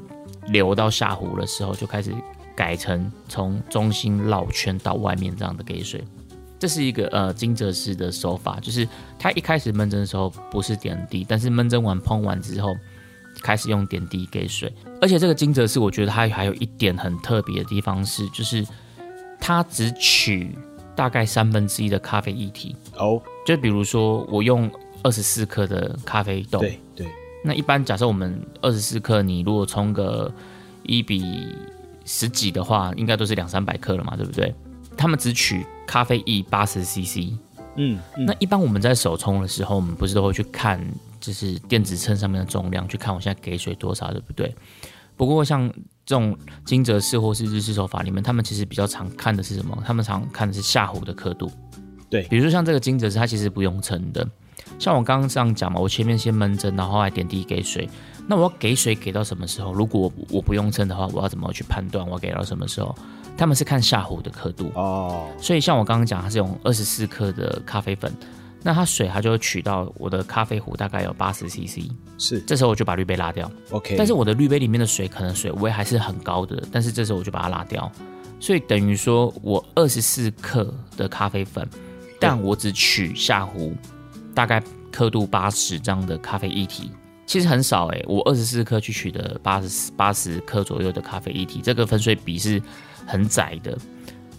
[0.47, 2.15] 流到下湖的时候，就开始
[2.55, 6.03] 改成从中心绕圈到外面这样的给水。
[6.59, 8.89] 这是一个呃金泽式的手法，就是
[9.19, 12.75] 它一开始闷蒸的时候不是点滴，但是闷蒸完烹完之后。
[13.43, 18.67] 开始用点滴给水，而且这个金泽是，我觉得它还有一点很特别的地方是，就是
[19.41, 20.57] 它只取
[20.95, 23.21] 大概三分之一的咖啡液体哦。
[23.45, 24.71] 就比如说我用
[25.03, 27.07] 二十四克的咖啡豆，对对。
[27.45, 30.33] 那一般假设我们二十四克，你如果冲个
[30.83, 31.55] 一比
[32.07, 34.55] 十几的话，应该都是两三百克了嘛，对不对？
[34.97, 37.35] 他们只取咖啡液八十 CC。
[37.77, 40.81] 嗯，嗯，那一般我们在手冲的时候，我们不是都会去看。
[41.27, 44.55] 就是电子秤上面的重量，去看我现在给水多少，对不对？
[45.17, 45.69] 不过像
[46.05, 49.81] 这种金泽式或是日式手法里面，他们其实比较常看的是什么？
[49.87, 51.51] 他们常看的是下壶的刻度。
[52.11, 54.29] 对，比如说像这个金泽式，它其实不用称的，
[54.79, 57.89] 像我刚刚这样讲嘛，我前面先闷蒸，然后来点滴给水。
[58.27, 59.73] 那我要给水给到什么时候？
[59.73, 62.95] 如果我不用称的话，我要怎么去判断我要给到什么时候？
[63.37, 65.27] 他们是看下壶的刻度哦。
[65.39, 68.13] 所以像我刚刚讲，它是用二十四克的咖啡粉，
[68.67, 71.83] 那它水它就会取到我的咖啡壶大概有八十 CC，
[72.17, 72.41] 是。
[72.41, 73.95] 这时候我就把滤杯拉掉，OK。
[73.99, 77.93] 但是我的滤杯里面的水可能水位还是很高的，但是这时候我就把它拉掉。
[78.41, 81.69] 所以等于说我二十四克的咖啡粉，
[82.19, 83.75] 但我只取下壶
[84.35, 86.91] 大概刻度八十这样的咖啡液体。
[87.27, 92.63] 其实很少哎、欸，我二十四克去取的八十八十克左右的咖啡液体，这个分水比是
[93.07, 93.77] 很窄的。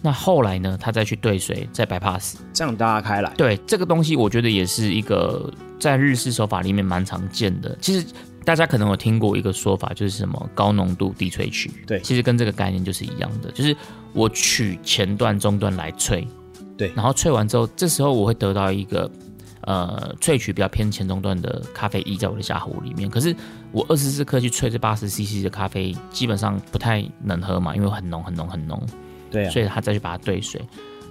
[0.06, 3.34] 那后来呢，他再去兑水，再 bypass，这样大家开来。
[3.36, 7.76] 对，这个东西，我觉得也是一个在日式手法里面蛮常见的。
[7.80, 8.06] 其实
[8.44, 11.68] 大家可能有听过一个说法，就是什么高浓度低萃取。
[11.84, 13.76] 对，其实跟这个概念就是一样的，就是
[14.12, 16.24] 我取前段、中段来萃，
[16.78, 19.10] 对，然后萃完之后，这时候我会得到一个。
[19.62, 23.34] 呃，萃取比较偏前中段的咖啡液在我的下壶里面，可是
[23.72, 28.80] 我二十四克去萃这八十 CC 的咖啡，基本上不太能喝嘛，因为很浓很浓很浓。
[29.30, 30.60] 对啊，所以他再去把它兑水，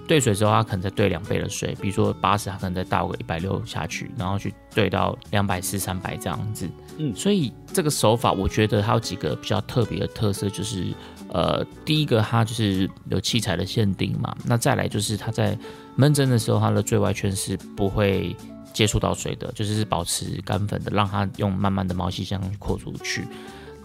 [0.06, 6.68] 兑水之后他可能再兑两倍的水，比如说八十，他可能再倒个一百六下去，然后去兑到两百四、三百这样子。
[6.98, 10.86] 嗯，所以这个手法我觉得它有几个比较特别的特色，就是
[11.28, 15.58] 呃，第一个它就是有器材的限定嘛，那再来就是它在。
[15.98, 18.36] 闷蒸的时候，它的最外圈是不会
[18.74, 23.26] 接触到水的，就是保持干粉的，让它用慢慢的毛细这样去扩出去。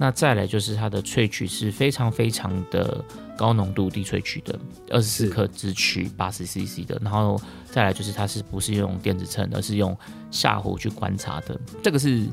[0.02, 3.06] 那再来就是它的萃取是非常非常的
[3.38, 4.60] 高浓度低萃取的，
[4.90, 7.00] 二十四克只取八十 CC 的。
[7.04, 9.96] 然后再来就是它是不是用电子秤，而是用
[10.32, 11.56] 下壶去观察的。
[11.84, 12.26] 这个是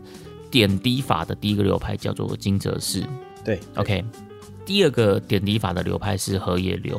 [0.51, 3.05] 点滴法的第一个流派，叫做金泽式。
[3.45, 4.03] 对，OK。
[4.65, 6.99] 第二个点滴法的流派是荷叶流。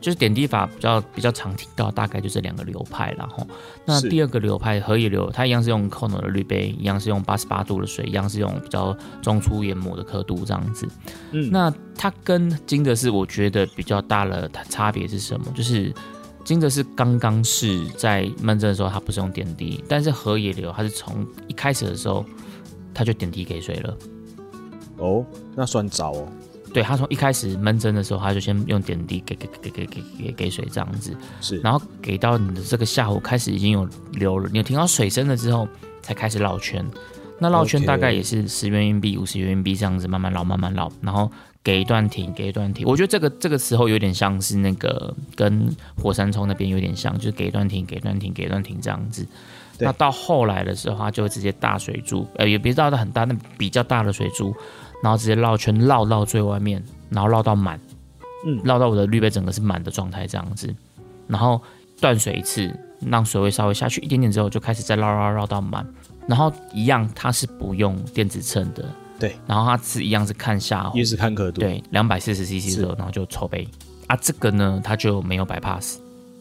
[0.00, 3.46] 就是点滴法比较比较常听到，大概就这两个流派，然后
[3.84, 10.88] 那第二个流派河野流，它一样是用 Kono 的滤杯，一样是用八十八度的水，一样是用比较中粗研磨的刻度这样子。
[11.32, 15.46] 嗯，那它跟金泽是我觉得比较大的差别是什么？
[15.54, 15.92] 就是
[16.44, 22.24] 金泽是刚刚是在闷蒸的时候，它不是用点滴，但是河野流它是从一开始的时候，
[22.94, 23.96] 它就点滴给水了。
[24.96, 26.28] 哦，那算早哦。
[26.72, 35.68] 对，他从一开始闷蒸的时候，他就先用点滴给给给给给给给水这样子，是，然后给到你的这个下午开始已经有流了，你有听到水声了之后，
[36.02, 36.84] 才开始绕圈。
[37.38, 41.30] 那绕圈大概也是十元硬币、五十元硬币这样子慢慢绕，慢慢绕，然后
[41.64, 42.86] 给一段停，给一段停。
[42.86, 49.26] 我觉得这个这个时候有点像是那个跟火山冲那边有点像，就是给一段停，给一段停，给一段停这样子。
[49.78, 54.54] 那到后来的时候，他就会直接大水珠，呃，也别到的很大，那比较大的水柱。
[55.02, 57.80] 然后直接绕圈绕到最外面，然后绕到满，
[58.46, 60.72] 嗯，绕到我的滤杯整个是满的状态这样子，
[61.26, 61.60] 然后
[62.00, 62.70] 断水一次，
[63.06, 65.86] 让水位稍微下去一点点之后，就开始再绕绕绕到满，
[66.26, 68.84] 然后一样它是不用电子秤的，
[69.18, 73.66] 对，然后它是一样是看下壶，也是看刻度，对，两百四十 CC 之后，然后就抽杯。
[74.06, 75.96] 啊，这个呢它就没有 bypass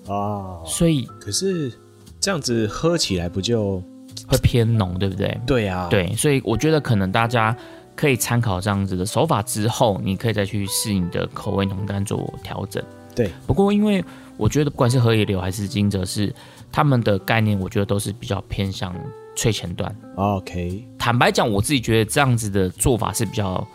[0.07, 1.71] 啊，所以可是
[2.19, 3.81] 这样子喝起来不就
[4.27, 5.39] 会偏浓，对不对？
[5.45, 7.55] 对啊，对，所以我觉得可能大家。
[7.99, 12.81] 可以参考这样子的手法之后，你可以再去试你的口味浓淡做调整。
[13.13, 14.01] 对，不过因为
[14.37, 16.33] 我觉得不管是河野流还是金泽式，
[16.71, 18.95] 他们的概念我觉得都是比较偏向
[19.35, 19.93] 萃前段。
[20.15, 23.67] OK，坦白讲，我自己觉得这样子的做法是比较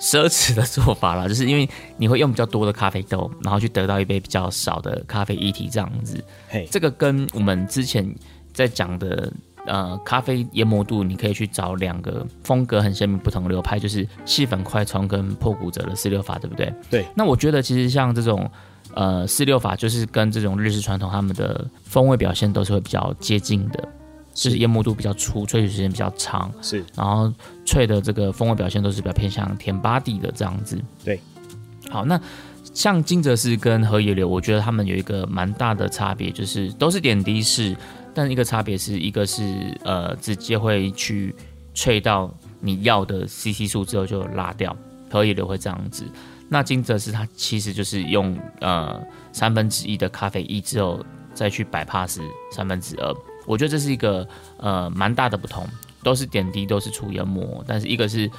[0.00, 6.24] 奢侈的做法啦， 就是因为你会用比较多的咖啡豆，然后去得到一杯比较少的咖啡液体这样子。
[6.48, 8.10] 嘿，这个跟我们之前
[8.54, 9.30] 在讲的。
[9.68, 16.72] 呃，咖啡研磨度你可以去找两个风格很鲜明不同的流派，就是细粉快冲跟破骨折的四六法，对不对？
[16.90, 17.06] 对。
[17.14, 18.50] 那我觉得其实像这种
[18.94, 23.86] 呃四六法，就是跟这种日式传统他们的风味表现都是会比较接近的，
[24.34, 26.82] 是就是研磨度比较粗，萃取时间比较长，是。
[26.96, 27.30] 然后
[27.66, 30.80] 萃的这个风味表现都是比较偏向甜巴蒂的这样子。
[31.04, 31.20] 对。
[31.90, 32.18] 好，那
[32.72, 37.76] 像金泽式跟河野流，我觉得他们有一个蛮大的差别，就是都是点滴式。
[38.14, 41.34] 但一个差别是一个是呃直接会去
[41.74, 44.76] 萃到你要的 CC 数之后就拉掉，
[45.10, 46.04] 河野流会这样子。
[46.48, 49.00] 那金泽式它其实就是用呃
[49.32, 53.14] 三分之一的咖啡液之后再去摆 pass 三分之二。
[53.46, 55.66] 我觉得这是一个呃蛮大的不同，
[56.02, 58.30] 都是点滴，都是出研磨，但是一个是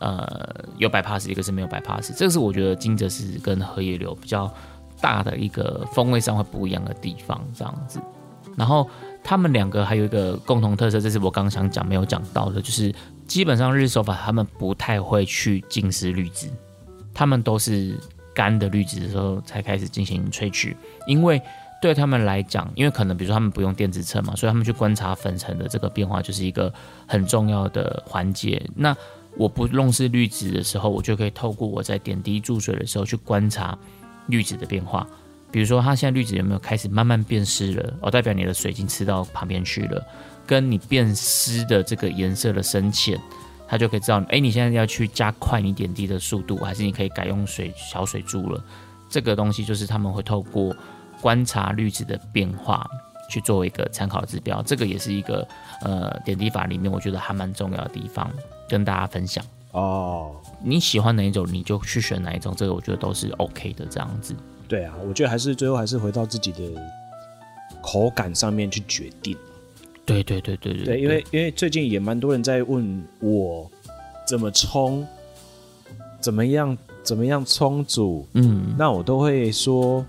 [0.00, 2.12] 呃有 bypass，一个是没有 bypass。
[2.16, 4.52] 这个是我觉得金泽式跟荷叶流比较
[5.00, 8.00] 大的一个风味上会不一样的地方，这样子。
[8.56, 8.88] 然后。
[9.24, 12.92] 他们两个还有一个共同特色，这是我刚刚想讲没有讲到的，就是
[13.24, 16.50] 基本上日手法他们不太会去浸湿滤纸，
[17.14, 17.96] 他们都是
[18.34, 21.40] 干的滤纸的时候才开始进行萃取，因为
[21.80, 26.74] 对他们来讲，因为可能比如说他们不用电子秤嘛，所以他们去观察粉尘的这个变化就是一个
[27.06, 28.60] 很重要的环节。
[28.74, 28.92] 那
[29.36, 33.78] 我不弄湿滤纸的时候，我就可以透过我在点滴注水的时候去观察
[34.26, 35.06] 滤纸的变化。
[35.52, 37.94] 比如说，它现在滤纸有没有开始慢慢变湿了？
[38.00, 40.04] 哦，代表你的水已经吃到旁边去了。
[40.44, 43.16] 跟你变湿的这个颜色的深浅，
[43.68, 48.64] 它就可以知道，哎，你现在要去加快你点滴的速度，还是你可以改用水小水柱了。
[49.08, 50.74] 这个东西就是他们会透过
[51.20, 52.84] 观察滤纸的变化
[53.30, 54.60] 去作为一个参考指标。
[54.62, 55.46] 这个也是一个
[55.82, 58.28] 呃点滴法里面我觉得还蛮重要的地方，
[58.68, 59.44] 跟大家分享。
[59.70, 64.34] 哦，你喜欢哪一种，你就去选哪一种，这个我觉得都是 OK 的这样子。
[64.72, 66.58] 对啊，我觉得还是最后还是回到自己的
[67.82, 69.36] 口感上面去决定。
[70.06, 73.70] 对对对对对，对，因为因为最近也蛮多人在问我
[74.26, 75.06] 怎么冲，
[76.22, 80.02] 怎么样怎么样冲煮，嗯，那我都会说，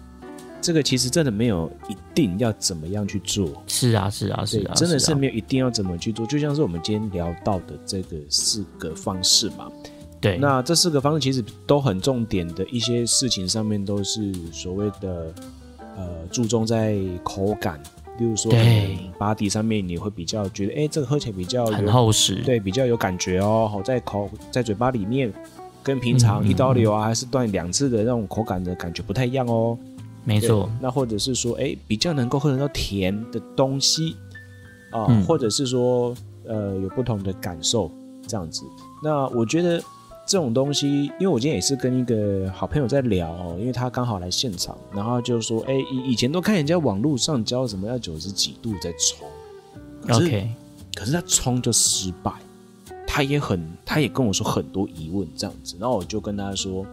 [0.62, 3.62] 这个其实真的没有一定要怎么样去做。
[3.68, 9.70] 是啊是啊是啊，真的是没有一定要怎么去做，就像是我们今天聊到的这个四个方式嘛。
[10.24, 15.34] 对，那这四个方式其实都很重点的一些事情上面都是所谓的
[15.98, 17.78] 呃注重在口感，
[18.18, 18.98] 例如说对。
[19.18, 25.30] 巴底上面你会比较觉得哎、欸、这个喝起来比较很厚实，对，比较有感觉哦，好在口在嘴巴里面
[25.84, 29.78] 跟平常一刀流啊、嗯、还是断两次的那种口感的感觉不太一样哦，
[30.24, 30.70] 没错。
[30.80, 34.16] 那或者是说哎、欸、比较能够喝得到甜的东西
[34.90, 36.16] 啊、或者是说
[36.48, 37.92] 呃有不同的感受
[38.26, 38.64] 这样子，
[39.04, 39.84] 那我觉得。
[40.34, 40.88] 这种东西，
[41.20, 49.28] 因为我今天也是跟一个好朋友在聊哦，因为他刚好来现场，然后就说：“哎，以以前都看人家网络上教什么要九十几度再冲
[50.10, 50.50] ，OK，
[50.96, 52.34] 可是他冲就失败，
[53.06, 56.84] 他也很，他也跟我说很多疑问这样子，然后我就跟他说：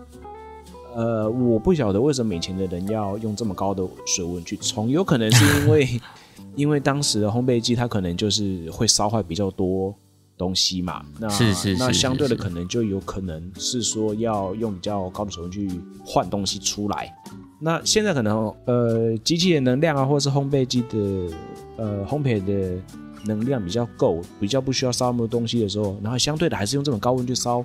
[0.94, 5.88] 呃，我不晓得为什么以前的人要用这么高的水温去冲，有可能是因为
[6.56, 9.94] 因为当时的烘焙机它可能就是会烧坏比较多。”
[10.40, 15.68] 东西嘛，那是是是那相对的可能就有可能是说要用比较高的手段去
[16.02, 17.14] 换东西出来。
[17.60, 21.36] 那现在可能呃机器的能量啊，或者是烘焙机的
[21.76, 22.80] 呃烘焙的
[23.26, 27.62] 能量比较够，比较不需要烧那么多东西的时候，然后相对的还是用这种高温去烧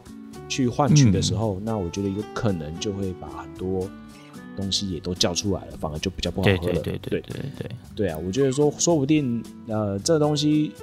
[0.50, 3.90] 去换取的时候，嗯，那我觉得有可能就会把很多
[4.58, 6.60] 东西也都叫出来了，反而就比较不好喝了。
[6.60, 10.74] 对对对对对对对，对啊，我觉得说说不定呃这个东西。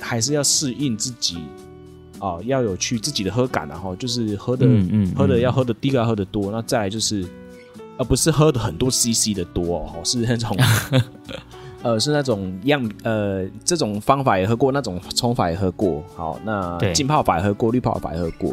[0.00, 1.36] 还是要适应自己
[2.18, 7.22] 啊、呃，要有去自己的喝感，然后就是喝的、嗯嗯、喝的要喝的第一个要喝的多，那再来就是，
[7.96, 10.56] 而、呃、不是喝的很多 CC 的多哦，是那种
[11.82, 18.50] 呃是那种样呃这种方法也喝过，那种冲法也喝过，好，那浸泡法也喝过，滤泡法也喝过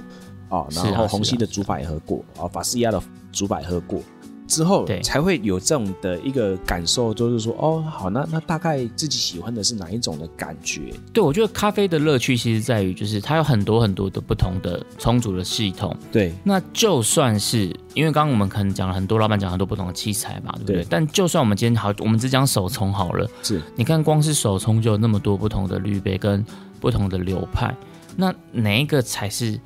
[0.49, 3.01] 啊，然后虹吸的煮法也喝过，啊，法式压的
[3.31, 4.01] 煮法也喝过。
[4.47, 10.93] 之后才会有这种的一个感受，就是说，哦，好，那那大概自己喜欢的是哪一种的感觉？
[11.11, 15.95] 对，我觉得咖啡的乐趣其实在于，就是它有很多很多的不同的冲煮的系统。
[16.11, 20.75] 对，那就算是因为刚刚我们可能讲了很多，老板讲很多不同的器材嘛，对不对？
[20.83, 26.45] 对，但就算我们今天好，我们只讲手冲好了，是，你看光是手冲就有那么多不同的滤杯跟
[26.79, 27.75] 不同的流派，
[28.15, 29.59] 那哪一个才是？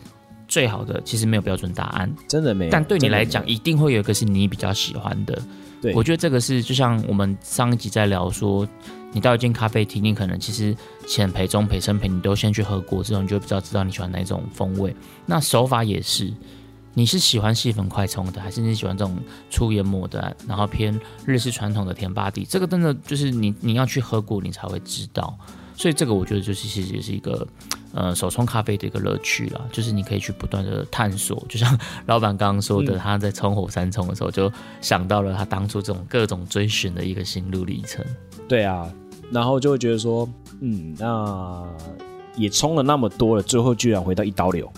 [0.48, 2.72] 最好的其实没有标准答案，真的没有。
[2.72, 5.42] 但对你来讲，一定会有一个是你比较喜欢的。
[5.82, 8.68] 对，我觉得这个是就像我们上一集在聊说，
[9.12, 10.76] 你到一间咖啡厅，你可能其实
[11.08, 14.96] 浅焙、中焙、深焙，你都先去喝过之后，你就比较知道你喜欢哪一种风味。
[15.26, 16.34] 那手法也是，
[16.96, 19.16] 你是喜欢细粉快冲的，还是你喜欢这种
[19.52, 22.44] 粗研磨的，然后偏日式传统的甜巴底？
[22.44, 25.38] 这个真的就是你你要去喝过，你才会知道。
[25.76, 27.48] 所以这个我觉得就是其实也是一个。
[27.94, 38.06] 呃，手冲咖啡的一个乐趣啦，就是你可以去不断的探索，就像 老板刚刚说的，他在冲火山冲的时候，就想到了他当初这种各种追寻的一个心路历程。
[38.48, 38.88] 对啊，
[39.32, 41.66] 然后就会觉得说，嗯，那
[42.36, 44.72] 也冲了那么多了，最后居然回到一刀流，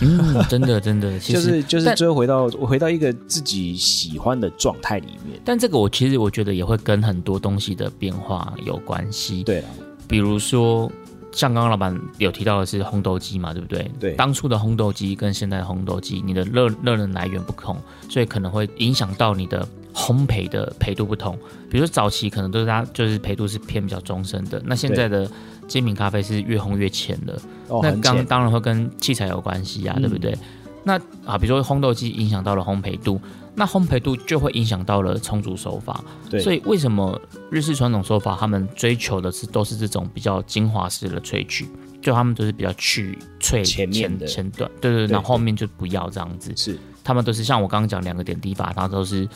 [0.00, 5.40] 嗯，真的真的， 其实就是就是最后回到回到一个自己喜欢的状态里面。
[5.44, 9.42] 但这个我其实我觉得也会跟很多东西的变化有关系。
[9.44, 9.68] 对啊，
[10.06, 10.90] 比如说。
[11.36, 13.90] 像刚刚老板有提到的是烘豆机嘛，对不对？
[14.00, 14.14] 对。
[14.14, 17.76] 当初的烘豆机跟现在的烘豆机，你的热热能来源不同，
[18.08, 21.38] 所以可能会影响到你的烘焙的培度不同。
[21.70, 25.30] 比如说早期可能都是它就是培度是偏比较中深的，那现在的
[25.68, 27.38] 精品咖啡是越烘越浅的。
[27.68, 30.32] 哦，那刚当然会跟器材有关系呀，啊，对不对？
[30.32, 30.38] 嗯。
[30.84, 30.94] 那
[31.30, 33.20] 啊，比如说烘豆机影响到了烘焙度。
[33.56, 37.18] 那烘焙度就会影响到了冲煮手法，对，所以为什么
[37.50, 41.66] 日式传统手法他们追求的是都是这种比较精华式的萃取，
[42.02, 49.26] 就他们都是比较去萃前面的前段，对对对，然后后面就不要这样子，是，他们都是像我刚刚讲两个点滴法，它都是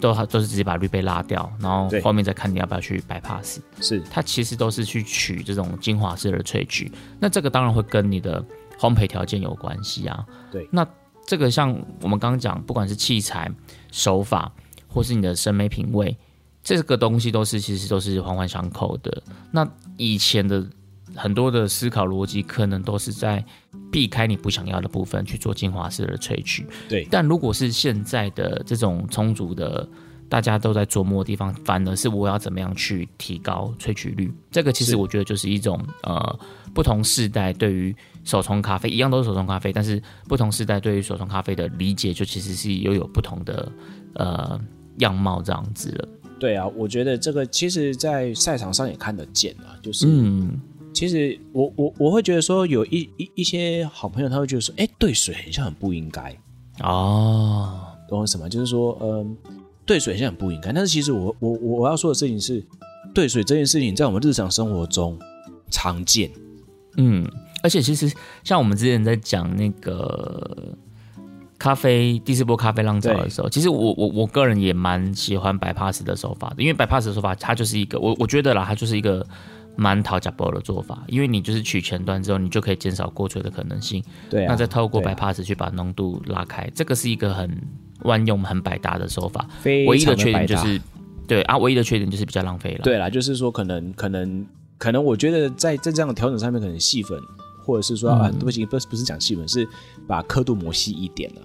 [0.00, 3.58] 都都是直接把滤杯拉掉，然后后面再看你要不要去 bypass。
[3.80, 6.90] 是，它其实都是去取这种精华式的萃取。
[7.20, 8.42] 那这个当然会跟你的
[8.78, 10.24] 烘焙条件有关系啊。
[10.50, 10.86] 对，那
[11.28, 11.70] 这个像
[12.00, 13.48] 我们刚刚讲，不管是器材、
[13.92, 14.50] 手法，
[14.88, 16.16] 或是你的审美品味，
[16.62, 19.22] 这个东西都是其实都是环环相扣的。
[19.52, 19.68] 那
[19.98, 20.66] 以前的。
[21.16, 23.44] 很多的思考逻辑可能都是在
[23.90, 26.64] 避开你不想要的部分去做精华式的萃取。
[26.88, 29.88] 对，但如果是现在的这种充足的，
[30.28, 34.32] 大家都在琢磨的地方，反而是我要怎么样去提高萃取率。
[34.50, 36.38] 这个其实我觉得就是一种呃，
[36.74, 43.72] 不同世代对于手冲咖啡一样都是手冲咖啡，但是不同世代对于手冲咖啡的理解，就其实是又有不同的
[44.14, 44.60] 呃
[44.98, 46.08] 样貌这样子了。
[46.38, 50.60] 对啊，我觉得这个其实，在赛场上也看得见啊，就是嗯。
[50.94, 56.36] 其实我我我会觉得说，有一一一些好朋友他会觉得说，哎，兑水好像很不应该
[56.80, 58.48] 哦，懂我什么？
[58.48, 59.36] 就是说，嗯，
[59.88, 60.70] 兑水现在很不应该。
[60.72, 62.64] 但是其实我我我要说的事情是，
[63.12, 65.18] 兑水这件事情在我们日常生活中
[65.70, 66.30] 常见。
[66.98, 67.26] 嗯，
[67.62, 68.12] 而且其实
[68.44, 70.76] 像我们之前在讲那个
[71.58, 79.26] 咖啡第四波咖啡浪潮的时候，其实我我我个人也蛮喜欢 bypass 的手法的，因为 bypass 的手法它就是一个我我觉得啦，它就是一个。
[79.80, 84.02] 蛮讨价包的做法，因为你就是取前端之后，你就可以减少过萃的可能性。
[84.28, 87.48] 对、啊，那再透过 bypass 去把浓度拉开，啊，这个是一个很
[88.02, 89.48] 万用、很百搭的手法。
[89.64, 90.80] 唯一的缺点就是，
[91.26, 92.80] 对啊，唯一的缺点就是比较浪费了。
[92.82, 94.46] 对啦，就是说可能可能
[94.78, 97.20] 可能，我觉得在在这样的调整上面，可能细粉，
[97.64, 99.66] 或者是说、嗯、啊，对不起，不是不是讲细粉，是
[100.06, 101.42] 把刻度磨细一点了。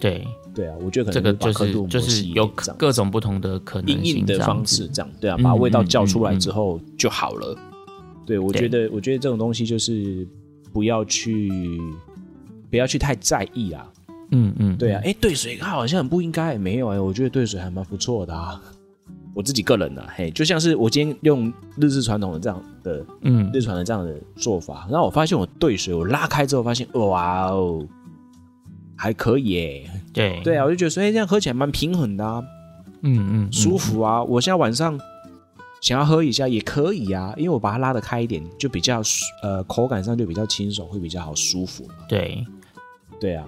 [0.00, 0.24] 对
[0.54, 7.54] 对啊，我觉得可能这个就是就是有各种不同的可能性的方式，这样对啊，把味道叫出来之后就好了。
[7.54, 10.26] 嗯嗯嗯、对，我觉得我觉得这种东西就是
[10.72, 11.50] 不要去
[12.70, 13.90] 不要去太在意啊。
[14.30, 18.60] 嗯嗯，对啊，哎，兑水它好像很不应该，没有哎，我觉得兑水还蛮不错的啊。
[19.34, 27.86] 我自己个人的、啊、嘿，就像是我今天用日式传统的这样的嗯日传的这样的做法，然后我发现我兑水我拉开之后发现哇哦。
[29.00, 32.42] 还可以耶，对对啊，我就觉得说，哎，这样喝起来蛮平衡的啊，
[33.02, 34.20] 嗯嗯，舒服啊。
[34.24, 34.98] 我现在晚上
[35.80, 39.00] 想要喝一下也可以啊，因为我把它拉得开一点，就比较
[39.44, 41.86] 呃口感上就比较清爽，会比较好舒服。
[42.08, 42.44] 对，
[43.20, 43.46] 对啊，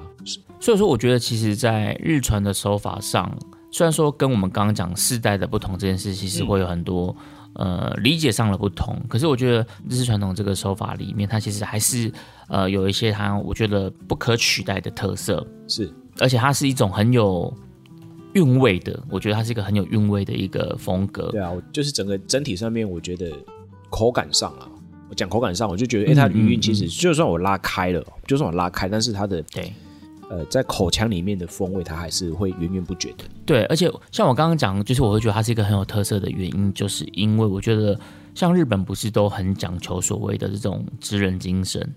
[0.60, 3.30] 所以说我觉得其实，在日传的手法上，
[3.70, 7.14] 虽然说跟我们刚刚讲世代的不同这件事，其实会有很多。
[7.18, 12.10] 嗯呃，理解上的不同，可是我觉得日式传统这个手法里面，它其实还是
[12.46, 17.52] 呃有一些它我觉得不可取代的特色，是，而且它是一种很有
[18.34, 21.28] 韵味的，我觉得它是一个很有韵味的一个风格。
[21.32, 23.28] 对啊，就是整个整体上面，我觉得
[23.90, 24.68] 口感上啊，
[25.08, 29.72] 我讲口感上，我就觉得，哎、欸，它余韵其实就算我拉开了，就算我拉开，但是它的对。
[30.31, 33.24] 呃，在口腔里面的风味，它还是会源源不绝的。
[33.45, 37.99] 对，而且像我刚刚讲，就是我会觉得它是一个很有特色的原因，就是因为我觉得
[38.33, 41.95] 像日本不是都很讲求所谓的这种职人精神。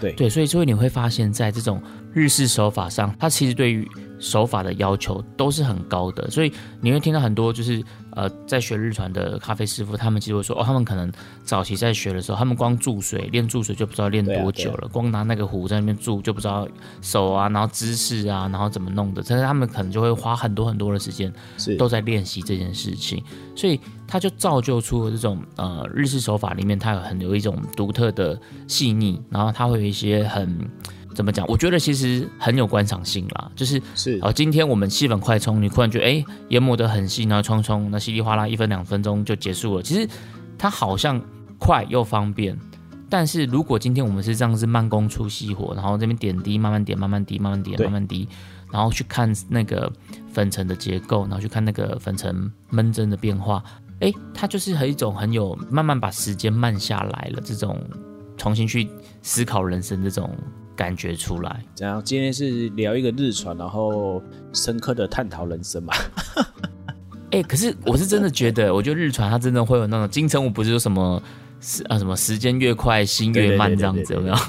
[0.00, 0.12] 对。
[0.12, 1.82] 对，所以所以你会发现在这种
[2.12, 3.88] 日式手法上，它其实对于
[4.18, 7.82] 手法的要求都是很高的，所以你会听到很多就是。
[8.16, 11.12] 呃，在学日传的咖啡师傅，他们其实会说，哦，他们可能
[11.44, 16.66] 早期在学的时候，他们光注水练注水就不知道练多久了，光拿那个壶在那边注就不知道
[17.02, 21.30] 手啊，然后姿势啊，然后怎么弄的，但是他们可能就会花很多很多的时间，
[21.76, 23.22] 都在练习这件事情，
[23.54, 23.78] 所以
[24.08, 30.68] 他就造就出了这种呃日式手法里面，它有很有一种独特的细腻，然后它会有一些很。
[31.14, 31.46] 怎么讲？
[31.48, 39.82] 我觉得其实很有观赏性啦，就是是哦，今天我们细粉快冲，你突然觉得哎，研磨得很细，然后冲冲，那稀里哗啦一分两分钟就结束了。
[39.82, 40.06] 其实
[40.58, 41.18] 它好像
[41.58, 42.54] 快又方便，
[43.08, 48.28] 但是如果今天我们是这样子慢工出细活，然后这边点滴，慢慢点，慢慢滴，慢慢点，慢慢滴，
[48.70, 49.90] 然后去看那个
[50.30, 53.64] 粉尘的结构，然后去看那个粉尘闷蒸的变化，
[54.00, 57.82] 哎，它就是很一种很有慢慢把时间慢下来了，这种
[58.36, 58.86] 重新去
[59.26, 60.30] 思考人生这种。
[60.76, 64.22] 感觉出来，这样今天是聊一个日传，然后
[64.52, 65.94] 深刻的探讨人生嘛？
[67.32, 71.22] 哎、欸，可是我是真的觉得，我觉得日传它真的会有那种金城武不是有什么
[71.60, 74.36] 时啊什么时间越快心越慢这样子，有没有？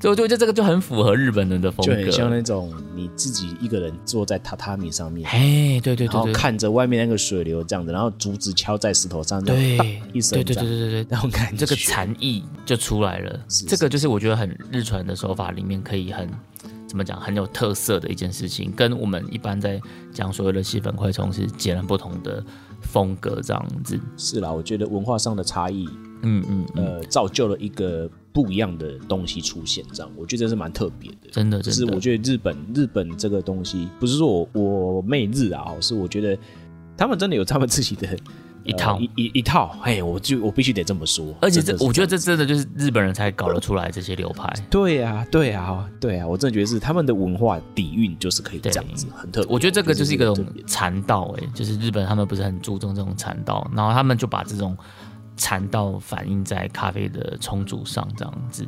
[0.00, 9.78] 所以我觉得这个就很符合日本人的风格，就很像那种你自己一个人坐在榻榻米上面，哎，对对对，然后看着外面那个水流这样子，然后竹子敲在石头上，对，
[10.12, 13.40] 一声，对对对对对对，那种感觉，这个禅意就出来了。
[13.66, 16.28] 这个就是我觉得很日传的手法里面可以很
[16.86, 19.80] 怎么讲很有特色的一件事情，跟我们一般在
[20.12, 22.44] 讲所谓的细粉快冲是截然不同的
[22.82, 23.98] 风格，这样子。
[24.18, 25.88] 是啦，我觉得文化上的差异。
[26.24, 31.60] 嗯嗯，呃，造就了一个不一样的东西出现，这样我觉得这是蛮特别的，真的。
[31.60, 36.36] 就是我觉得日本日本这个东西，不是说我我媚日啊，是我觉得
[36.96, 38.08] 他们真的有他们自己的。
[38.64, 41.34] 一套、呃、一一一套，哎，我就我必须得这么说。
[41.42, 44.50] 而且这，这我觉得这真的就是日本人才搞得出来这些流派。
[44.70, 49.52] 对呀、啊，对呀、啊，对呀、啊，我真的觉得是他们的文化底蕴就是可以这样子，很特别。
[49.52, 50.34] 我觉得这个就是一个
[50.66, 54.74] 禅道，哎，就是日本他们不是很注重这种禅道，然后他们就把这种
[55.36, 58.66] 禅道反映在咖啡的充足上，这样子。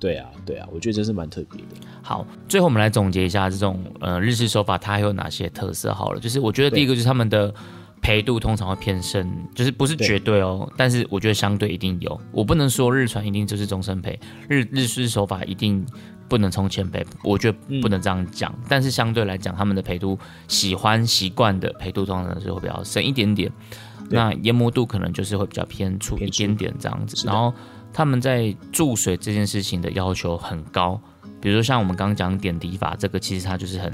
[0.00, 1.86] 对啊，对啊，我觉得这是蛮特别的。
[2.02, 5.92] 好，最后我们来总结一下这种呃日式手法它还有哪些特色？
[5.92, 7.54] 好了，就是我觉得第一个就是他们的。
[8.00, 12.18] 焙度通常会偏深，就是不是绝对哦，对但是我觉得相对一定有。
[12.30, 14.16] 我不能说日传一定就是中深焙，
[14.48, 15.84] 日日式手法一定
[16.28, 18.52] 不能冲浅焙，我觉得不能这样讲。
[18.52, 27.26] 嗯、但是相对来讲，他们的陪度喜欢习惯的陪度通常是会比较深一点点，对那研磨度可能就是会比较偏粗一点点这样子。
[27.26, 27.52] 然后
[27.92, 31.00] 他们在注水这件事情的要求很高，
[31.40, 33.92] 比如说像我们刚刚讲点滴法，这个其实它就是很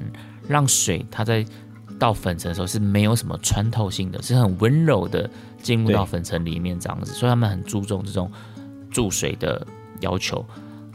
[0.49, 1.45] 让水它在。
[1.97, 5.31] 到粉尘的时候是没有什么穿透性的，是很温柔的
[5.63, 8.29] 进入到粉尘里面这样子，所以他们很注重这种
[8.91, 9.65] 注水的
[10.01, 10.45] 要求。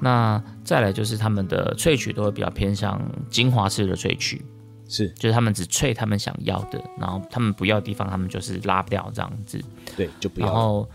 [0.02, 4.44] 那再来就是他们的萃取都会比较偏向精华式的萃取，
[4.90, 9.64] 是，就是他们只萃他们想要的，然后他们不要的地方他们就是拉不掉这样子，
[9.96, 10.48] 对，就不要。
[10.48, 10.90] 然后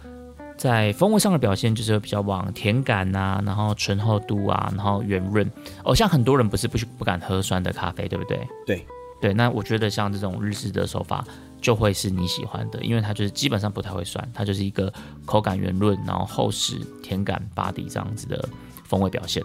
[0.59, 5.51] 在风味上的表现就是比较往甜感啊，然后醇厚度啊，然后圆润。
[5.85, 8.47] 哦，像很多人不是不不敢喝酸的咖啡，对不对？
[8.67, 8.87] 对。
[9.21, 11.25] 对，那我觉得像这种日式的手法
[11.59, 14.93] 就会是你喜欢的，因为它就是基本上不太会酸，它就是一个
[15.25, 18.47] 口感圆润，然后厚实、甜感、body 这样子的
[18.85, 19.43] 风味表现。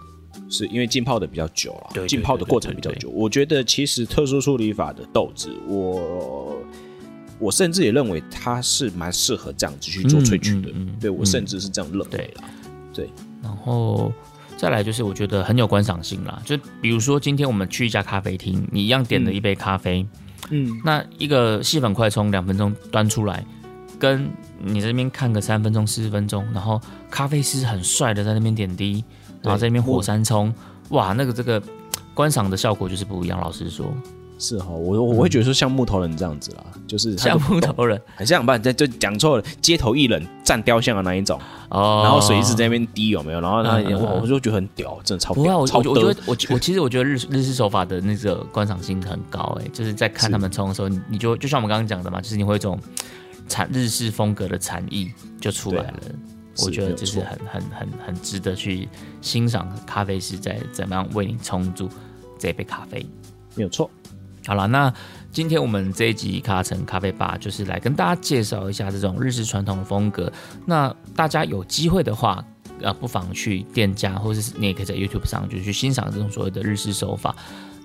[0.50, 3.08] 是因为浸泡的比较久了，对，浸泡的过程比较久。
[3.08, 6.58] 我觉得其实特殊处理法的豆子，我
[7.38, 10.68] 我甚至也认为它是蛮适合这样子去做萃取的。
[10.70, 12.18] 嗯，嗯嗯对我甚至是这样认为的。
[12.18, 12.34] 对，
[12.92, 13.10] 对，
[13.42, 14.12] 然后。
[14.56, 20.06] 再来就是我觉得很有观赏性啦，就比如说今天我们去一家咖啡厅，你一样点了一杯咖啡，
[20.50, 23.42] 嗯，那一个细粉快冲两分钟端出来，
[23.98, 24.30] 跟
[24.62, 26.78] 你在那边看个三分钟四十分钟，然后
[27.10, 29.02] 咖啡师很帅的在那边点滴，
[29.42, 30.52] 然后在那边火山冲，
[30.90, 31.62] 哇，那个这个
[32.14, 33.86] 观赏的效果就是不一样，老实说。
[34.42, 41.38] 是哈，我我会觉得说像木头人这样子啦，嗯、就是像木头人，很像吧，就就讲错了，街头艺人站雕像的那一种
[41.68, 43.40] 哦，然后水一直在那边滴有没有？
[43.42, 45.58] 然后他，嗯、我就觉得很屌，真的超屌。
[45.58, 52.80] 我超我我觉得我我其实我觉得日日式手法的那个观赏性很高哎，就是在看他们冲的时候，你你就就像我们刚刚讲的嘛，就是你会有一种
[53.46, 55.94] 禅日式风格的禅意就出来了。
[56.60, 58.88] 啊、我觉得就是很很很很值得去
[59.20, 61.88] 欣赏咖啡师在怎么样为你冲煮
[62.38, 63.04] 这杯咖啡，
[63.54, 63.90] 没有错。
[64.46, 64.92] 好了，那
[65.30, 70.32] 今天我们这一集卡城咖啡吧，就是来跟大家介绍一下这种日式传统风格。
[70.64, 72.42] 那大家有机会的话，
[72.80, 77.36] 呃，不妨去店家，或者是你也可以在 YouTube 上就去欣赏这种所谓的日式手法。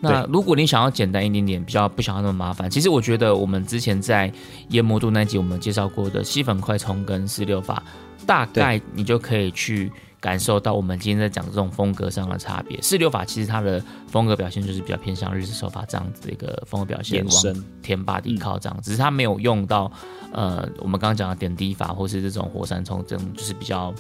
[0.01, 4.31] 那如果你想要简单一点点，比较不想要那么麻烦，其实我觉得我们之前在
[4.69, 7.83] 研磨度那集我们介绍过的吸粉快冲跟四六法，
[8.25, 9.91] 大概你就可以去。
[10.21, 19.91] 感受到我们今天在讲这种风格上的差别，四六法其实它的风格表现就是比较偏向日式手法这样子的一个风格表现，往天霸底靠这样，只是它没有用到
[20.31, 23.93] 呃我们刚刚讲的点滴法或是这种火山冲这种就是比较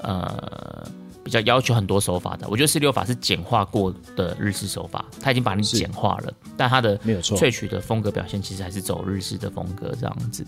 [0.00, 0.88] 呃
[1.22, 2.48] 比较要求很多手法的。
[2.48, 10.42] 我觉得四六法是简化过的日式手法，它已经把你简化了，但它的没有错，萃取的风格表现其实还是走日式的风格这样子。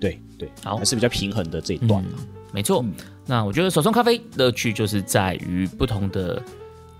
[0.00, 2.02] 对对，好，还是比较平衡的这一段。
[2.02, 2.84] 嗯没错，
[3.26, 6.42] 那我觉得手冲咖啡乐趣就是在于不同的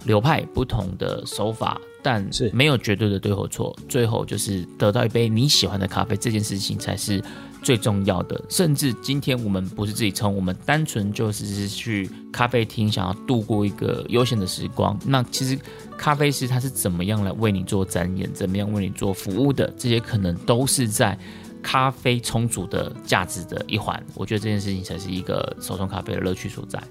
[0.04, 3.76] 流派、不同的手法，但是没有绝对的对或错。
[3.88, 7.20] 最后就是得到一杯你喜欢的咖啡，这件事情才是
[7.62, 8.40] 最重要的。
[8.48, 14.96] 甚至今天我们不是自己冲，我们单纯就是去咖啡厅，想要度过一个悠闲的时光。
[15.04, 15.58] 那其实
[15.98, 21.18] 咖啡师他是怎么样来为你做展演，怎么样为你做服务的，这些可能都是在。
[21.62, 26.82] 咖啡充足的价值的一环，我觉得这件事情才是一个手冲咖啡的乐趣所在。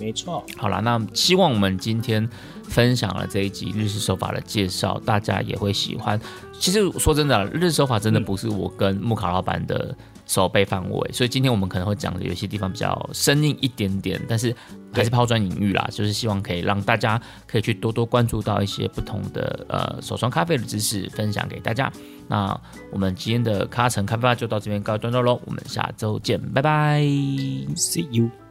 [0.00, 0.44] 没错。
[0.56, 2.28] 好了，那希望我们今天
[2.64, 6.20] 分享了这一集日式手法的介绍，大家也会喜欢。
[6.58, 9.94] 其实说真的，日式手法真的不是我跟木卡老板的
[10.32, 14.54] 守备范围，嗯、所以今天我们可能会讲的有些地方比较生硬一点点，但是
[14.92, 21.92] 还是抛砖引玉啦，就是希望可以让大家可以去多多关注到一些不同的呃手冲咖啡的知识，分享给大家。
[22.28, 22.58] 那
[22.90, 27.02] 我们今天的咖城咖啡吧就到这边告一段落喽，我们下周见，拜拜
[27.76, 28.41] ，See you。